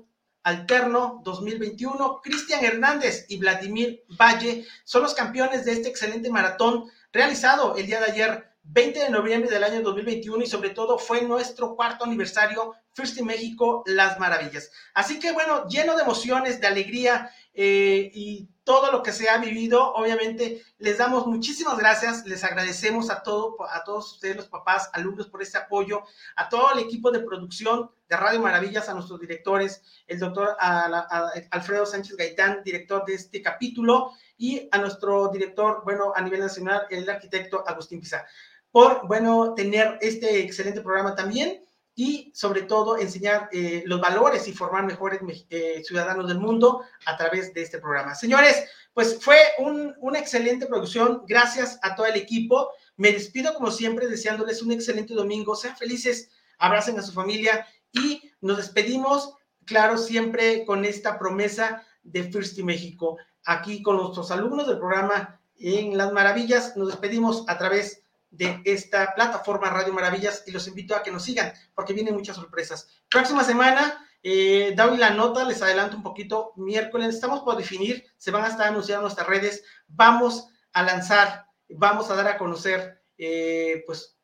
alterno 0.44 1.22
2021. 1.24 2.22
Cristian 2.22 2.64
Hernández 2.64 3.26
y 3.30 3.38
Vladimir 3.38 4.04
Valle 4.20 4.66
son 4.84 5.04
los 5.04 5.14
campeones 5.14 5.66
de 5.66 5.74
este 5.74 5.90
excelente 5.90 6.30
maratón 6.30 6.90
realizado 7.12 7.76
el 7.76 7.86
día 7.86 8.00
de 8.00 8.12
ayer 8.12 8.51
20 8.64 9.00
de 9.00 9.10
noviembre 9.10 9.50
del 9.50 9.64
año 9.64 9.82
2021 9.82 10.44
y 10.44 10.48
sobre 10.48 10.70
todo 10.70 10.98
fue 10.98 11.22
nuestro 11.24 11.76
cuarto 11.76 12.06
aniversario 12.06 12.74
First 12.94 13.18
in 13.18 13.26
México, 13.26 13.84
Las 13.86 14.20
Maravillas. 14.20 14.72
Así 14.94 15.20
que 15.20 15.32
bueno, 15.32 15.68
lleno 15.68 15.96
de 15.96 16.04
emociones, 16.04 16.62
de 16.62 16.68
alegría 16.68 17.32
eh, 17.54 18.12
y 18.14 18.50
todo 18.64 18.92
lo 18.92 19.02
que 19.02 19.12
se 19.12 19.30
ha 19.30 19.38
vivido, 19.38 19.94
obviamente 19.94 20.64
les 20.78 21.00
damos 21.00 21.26
muchísimas 21.26 21.78
gracias, 21.78 22.26
les 22.26 22.44
agradecemos 22.44 23.10
a, 23.10 23.24
todo, 23.24 23.58
a 23.70 23.84
todos 23.84 24.14
ustedes, 24.14 24.38
los 24.38 24.48
papás, 24.48 24.90
alumnos, 24.94 25.28
por 25.28 25.42
este 25.42 25.58
apoyo, 25.58 26.04
a 26.36 26.48
todo 26.48 26.72
el 26.74 26.80
equipo 26.80 27.12
de 27.12 27.20
producción 27.20 27.92
de 28.08 28.18
Radio 28.18 28.40
Maravillas, 28.40 28.88
a 28.88 28.94
nuestros 28.94 29.20
directores, 29.20 29.82
el 30.08 30.20
doctor 30.20 30.56
Alfredo 30.60 31.86
Sánchez 31.86 32.16
Gaitán, 32.16 32.62
director 32.64 33.04
de 33.06 33.16
este 33.16 33.42
capítulo, 33.42 34.12
y 34.38 34.70
a 34.72 34.78
nuestro 34.78 35.30
director, 35.30 35.82
bueno, 35.84 36.14
a 36.16 36.22
nivel 36.22 36.40
nacional, 36.40 36.86
el 36.90 37.10
arquitecto 37.10 37.64
Agustín 37.68 38.00
Pizarro 38.00 38.28
por, 38.72 39.08
bueno, 39.08 39.54
tener 39.54 39.98
este 40.02 40.40
excelente 40.40 40.82
programa 40.82 41.16
también 41.16 41.62
y 41.96 42.32
sobre 42.34 42.64
todo 42.64 42.98
enseñar 42.98 43.50
eh, 43.52 43.84
los 43.86 44.00
valores 44.00 44.48
y 44.48 44.54
formar 44.54 44.86
mejores 44.86 45.20
eh, 45.50 45.84
ciudadanos 45.84 46.28
del 46.28 46.40
mundo 46.40 46.84
a 47.06 47.18
través 47.18 47.54
de 47.54 47.62
este 47.62 47.80
programa. 47.80 48.16
Señores, 48.16 48.66
pues 48.94 49.20
fue 49.22 49.38
una 49.58 50.20
excelente 50.20 50.66
producción. 50.66 51.24
Gracias 51.28 51.80
a 51.82 51.96
todo 51.96 52.06
el 52.06 52.16
equipo. 52.16 52.70
Me 52.98 53.12
despido 53.12 53.54
como 53.54 53.72
siempre 53.72 54.08
deseándoles 54.08 54.62
un 54.62 54.72
excelente 54.72 55.14
domingo. 55.14 55.56
Sean 55.56 55.78
felices, 55.78 56.30
abracen 56.58 56.98
a 56.98 57.02
su 57.02 57.12
familia 57.12 57.66
y 57.92 58.32
nos 58.42 58.58
despedimos, 58.58 59.36
claro, 59.66 59.98
siempre 59.98 60.66
con 60.66 60.86
esta 60.86 61.20
promesa 61.20 61.86
de 62.04 62.24
First 62.24 62.58
México. 62.60 63.18
Aquí 63.46 63.82
con 63.82 63.98
nuestros 63.98 64.32
alumnos 64.32 64.68
del 64.68 64.78
programa 64.78 65.40
en 65.58 65.98
Las 65.98 66.12
Maravillas, 66.12 66.76
nos 66.76 66.88
despedimos 66.90 67.44
a 67.48 67.58
través 67.58 68.01
de 68.32 68.62
esta 68.64 69.14
plataforma 69.14 69.70
Radio 69.70 69.94
Maravillas 69.94 70.44
y 70.48 70.52
los 70.52 70.68
invito 70.68 70.96
a 70.96 71.04
que 71.04 71.12
nos 71.12 71.24
sigan 71.24 71.54
porque 71.76 71.94
vienen 71.94 72.16
muchas 72.16 72.38
sorpresas. 72.38 72.88
Próxima 73.10 73.44
semana, 73.44 74.08
eh, 74.24 74.74
doy 74.76 74.98
la 74.98 75.10
nota, 75.12 75.44
les 75.44 75.62
adelanto 75.62 75.98
un 75.98 76.04
poquito, 76.04 76.54
miércoles, 76.56 77.14
estamos 77.14 77.42
por 77.42 77.58
definir, 77.58 78.06
se 78.18 78.32
van 78.32 78.46
a 78.46 78.48
estar 78.48 78.68
anunciando 78.68 79.02
nuestras 79.02 79.28
redes, 79.28 79.64
vamos 79.88 80.48
a 80.72 80.84
lanzar, 80.84 81.46
vamos 81.70 82.10
a 82.10 82.16
dar 82.16 82.28
a 82.28 82.38
conocer, 82.38 83.04
eh, 83.18 83.84
pues, 83.86 84.18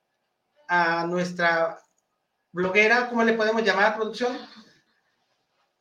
a 0.69 1.05
nuestra 1.05 1.79
bloguera, 2.51 3.09
¿cómo 3.09 3.23
le 3.23 3.33
podemos 3.33 3.63
llamar, 3.63 3.95
producción? 3.95 4.37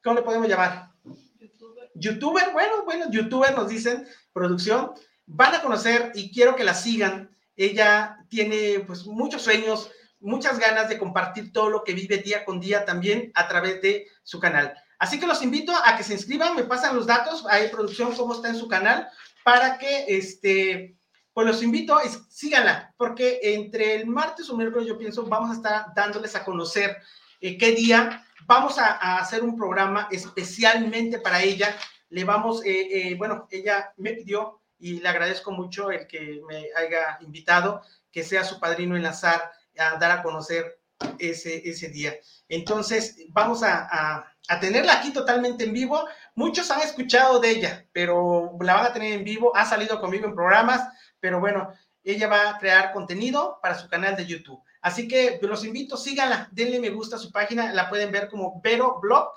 ¿Cómo 0.02 0.16
le 0.16 0.22
podemos 0.22 0.48
llamar? 0.48 0.90
YouTuber. 1.38 1.90
YouTuber, 1.94 2.52
bueno, 2.52 2.84
bueno, 2.84 3.10
YouTuber 3.10 3.54
nos 3.54 3.68
dicen, 3.68 4.06
producción, 4.32 4.94
van 5.26 5.54
a 5.54 5.62
conocer 5.62 6.12
y 6.14 6.32
quiero 6.32 6.56
que 6.56 6.64
la 6.64 6.74
sigan 6.74 7.35
ella 7.56 8.18
tiene 8.28 8.80
pues 8.80 9.06
muchos 9.06 9.42
sueños, 9.42 9.90
muchas 10.20 10.58
ganas 10.58 10.88
de 10.88 10.98
compartir 10.98 11.52
todo 11.52 11.70
lo 11.70 11.84
que 11.84 11.94
vive 11.94 12.18
día 12.18 12.44
con 12.44 12.60
día 12.60 12.84
también 12.84 13.32
a 13.34 13.48
través 13.48 13.80
de 13.82 14.06
su 14.22 14.38
canal. 14.38 14.74
Así 14.98 15.20
que 15.20 15.26
los 15.26 15.42
invito 15.42 15.72
a 15.84 15.96
que 15.96 16.04
se 16.04 16.14
inscriban, 16.14 16.56
me 16.56 16.64
pasan 16.64 16.96
los 16.96 17.06
datos, 17.06 17.44
hay 17.48 17.68
producción, 17.68 18.14
cómo 18.14 18.34
está 18.34 18.48
en 18.48 18.56
su 18.56 18.68
canal, 18.68 19.08
para 19.44 19.78
que, 19.78 20.06
este, 20.08 20.96
pues 21.32 21.46
los 21.46 21.62
invito, 21.62 21.98
síganla, 22.30 22.94
porque 22.96 23.40
entre 23.42 23.96
el 23.96 24.06
martes 24.06 24.48
o 24.48 24.56
miércoles 24.56 24.88
yo 24.88 24.98
pienso 24.98 25.24
vamos 25.24 25.50
a 25.50 25.54
estar 25.54 25.86
dándoles 25.94 26.34
a 26.34 26.44
conocer 26.44 26.96
eh, 27.40 27.58
qué 27.58 27.72
día 27.72 28.24
vamos 28.46 28.78
a, 28.78 29.18
hacer 29.18 29.42
un 29.42 29.56
programa 29.56 30.08
especialmente 30.10 31.18
para 31.18 31.42
ella. 31.42 31.76
Le 32.08 32.24
vamos, 32.24 32.64
eh, 32.64 33.10
eh, 33.10 33.14
bueno, 33.16 33.46
ella 33.50 33.92
me 33.96 34.12
pidió 34.12 34.62
y 34.78 35.00
le 35.00 35.08
agradezco 35.08 35.52
mucho 35.52 35.90
el 35.90 36.06
que 36.06 36.40
me 36.48 36.68
haya 36.76 37.18
invitado, 37.20 37.82
que 38.10 38.22
sea 38.22 38.44
su 38.44 38.60
padrino 38.60 38.96
enlazar 38.96 39.50
a 39.78 39.96
dar 39.98 40.10
a 40.10 40.22
conocer 40.22 40.78
ese, 41.18 41.68
ese 41.68 41.88
día. 41.88 42.14
Entonces, 42.48 43.16
vamos 43.30 43.62
a, 43.62 44.26
a, 44.48 44.60
tenerla 44.60 44.94
aquí 44.94 45.12
totalmente 45.12 45.64
en 45.64 45.72
vivo. 45.72 46.06
Muchos 46.34 46.70
han 46.70 46.80
escuchado 46.80 47.40
de 47.40 47.50
ella, 47.50 47.86
pero 47.92 48.56
la 48.60 48.74
van 48.74 48.86
a 48.86 48.92
tener 48.92 49.12
en 49.12 49.24
vivo. 49.24 49.54
Ha 49.56 49.66
salido 49.66 50.00
conmigo 50.00 50.26
en 50.26 50.34
programas, 50.34 50.88
pero 51.20 51.40
bueno, 51.40 51.72
ella 52.02 52.28
va 52.28 52.50
a 52.50 52.58
crear 52.58 52.92
contenido 52.92 53.58
para 53.60 53.76
su 53.76 53.88
canal 53.88 54.16
de 54.16 54.26
YouTube. 54.26 54.62
Así 54.80 55.08
que 55.08 55.40
los 55.42 55.64
invito, 55.64 55.96
síganla, 55.96 56.48
denle 56.52 56.78
me 56.78 56.90
gusta 56.90 57.16
a 57.16 57.18
su 57.18 57.32
página, 57.32 57.72
la 57.72 57.88
pueden 57.88 58.12
ver 58.12 58.28
como 58.28 58.60
Vero 58.62 59.00
Blog, 59.00 59.32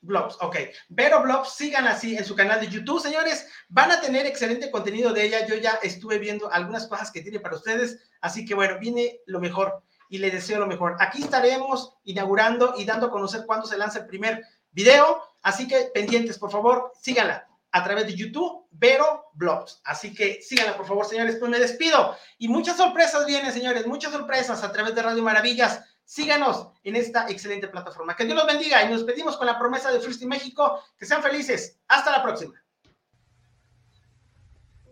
Blogs, 0.00 0.36
ok. 0.40 0.56
Vero 0.88 1.22
Blogs, 1.22 1.54
sigan 1.54 1.86
así 1.86 2.16
en 2.16 2.24
su 2.24 2.34
canal 2.36 2.60
de 2.60 2.68
YouTube, 2.68 3.00
señores. 3.00 3.48
Van 3.68 3.90
a 3.90 4.00
tener 4.00 4.26
excelente 4.26 4.70
contenido 4.70 5.12
de 5.12 5.24
ella. 5.24 5.46
Yo 5.46 5.56
ya 5.56 5.78
estuve 5.82 6.18
viendo 6.18 6.50
algunas 6.52 6.86
cosas 6.86 7.10
que 7.10 7.22
tiene 7.22 7.40
para 7.40 7.56
ustedes. 7.56 7.98
Así 8.20 8.44
que 8.44 8.54
bueno, 8.54 8.78
viene 8.78 9.20
lo 9.26 9.40
mejor 9.40 9.82
y 10.08 10.18
le 10.18 10.30
deseo 10.30 10.58
lo 10.58 10.66
mejor. 10.66 10.96
Aquí 11.00 11.22
estaremos 11.22 11.94
inaugurando 12.04 12.74
y 12.76 12.84
dando 12.84 13.06
a 13.06 13.10
conocer 13.10 13.44
cuándo 13.46 13.66
se 13.66 13.76
lanza 13.76 14.00
el 14.00 14.06
primer 14.06 14.44
video. 14.70 15.22
Así 15.42 15.66
que 15.66 15.90
pendientes, 15.92 16.38
por 16.38 16.50
favor, 16.50 16.92
síganla 17.00 17.46
a 17.72 17.84
través 17.84 18.06
de 18.06 18.14
YouTube, 18.14 18.66
Vero 18.70 19.26
Blogs. 19.34 19.80
Así 19.84 20.14
que 20.14 20.40
síganla, 20.42 20.76
por 20.76 20.86
favor, 20.86 21.06
señores. 21.06 21.36
Pues 21.36 21.50
me 21.50 21.58
despido. 21.58 22.16
Y 22.38 22.48
muchas 22.48 22.76
sorpresas 22.76 23.26
vienen, 23.26 23.52
señores. 23.52 23.86
Muchas 23.86 24.12
sorpresas 24.12 24.62
a 24.62 24.72
través 24.72 24.94
de 24.94 25.02
Radio 25.02 25.22
Maravillas 25.22 25.84
síganos 26.08 26.68
en 26.84 26.96
esta 26.96 27.28
excelente 27.28 27.68
plataforma. 27.68 28.16
Que 28.16 28.24
Dios 28.24 28.34
los 28.34 28.46
bendiga 28.46 28.82
y 28.82 28.88
nos 28.88 29.04
pedimos 29.04 29.36
con 29.36 29.46
la 29.46 29.58
promesa 29.58 29.92
de 29.92 30.00
First 30.00 30.22
México 30.22 30.82
que 30.98 31.04
sean 31.04 31.22
felices. 31.22 31.78
Hasta 31.86 32.10
la 32.10 32.22
próxima. 32.22 32.54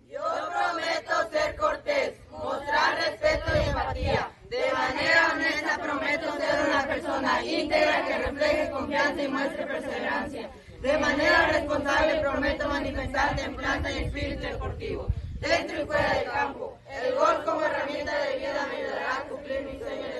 Yo 0.06 0.20
prometo 0.20 1.30
ser 1.30 1.56
cortés, 1.56 2.20
mostrar 2.30 2.96
respeto 2.96 3.46
y 3.54 3.68
empatía. 3.68 4.30
De 4.50 4.72
manera 4.72 5.32
honesta 5.32 5.78
prometo 5.78 6.36
ser 6.36 6.68
una 6.68 6.86
persona 6.86 7.44
íntegra 7.44 8.04
que 8.06 8.18
refleje 8.18 8.70
confianza 8.70 9.22
y 9.22 9.28
muestre 9.28 9.66
perseverancia. 9.66 10.50
De 10.82 10.98
manera 10.98 11.46
responsable 11.48 12.20
prometo 12.20 12.68
manifestar 12.68 13.34
templanza 13.36 13.90
y 13.90 14.04
espíritu 14.04 14.42
deportivo, 14.42 15.08
dentro 15.40 15.82
y 15.82 15.86
fuera 15.86 16.14
del 16.14 16.24
campo. 16.24 16.78
El 16.88 17.14
gol 17.14 17.42
como 17.44 17.64
herramienta 17.64 18.18
de 18.20 18.36
vida 18.36 18.66
me 18.70 18.76
ayudará 18.76 19.16
a 19.16 19.22
cumplir 19.22 19.62
mis 19.62 19.78
sueños 19.78 20.15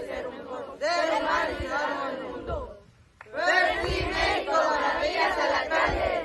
ser 0.97 1.13
humano 1.15 1.51
y 1.61 1.67
mundo. 2.23 2.79
Las 3.33 3.83
a 5.39 5.51
la 5.51 5.69
calle. 5.69 6.16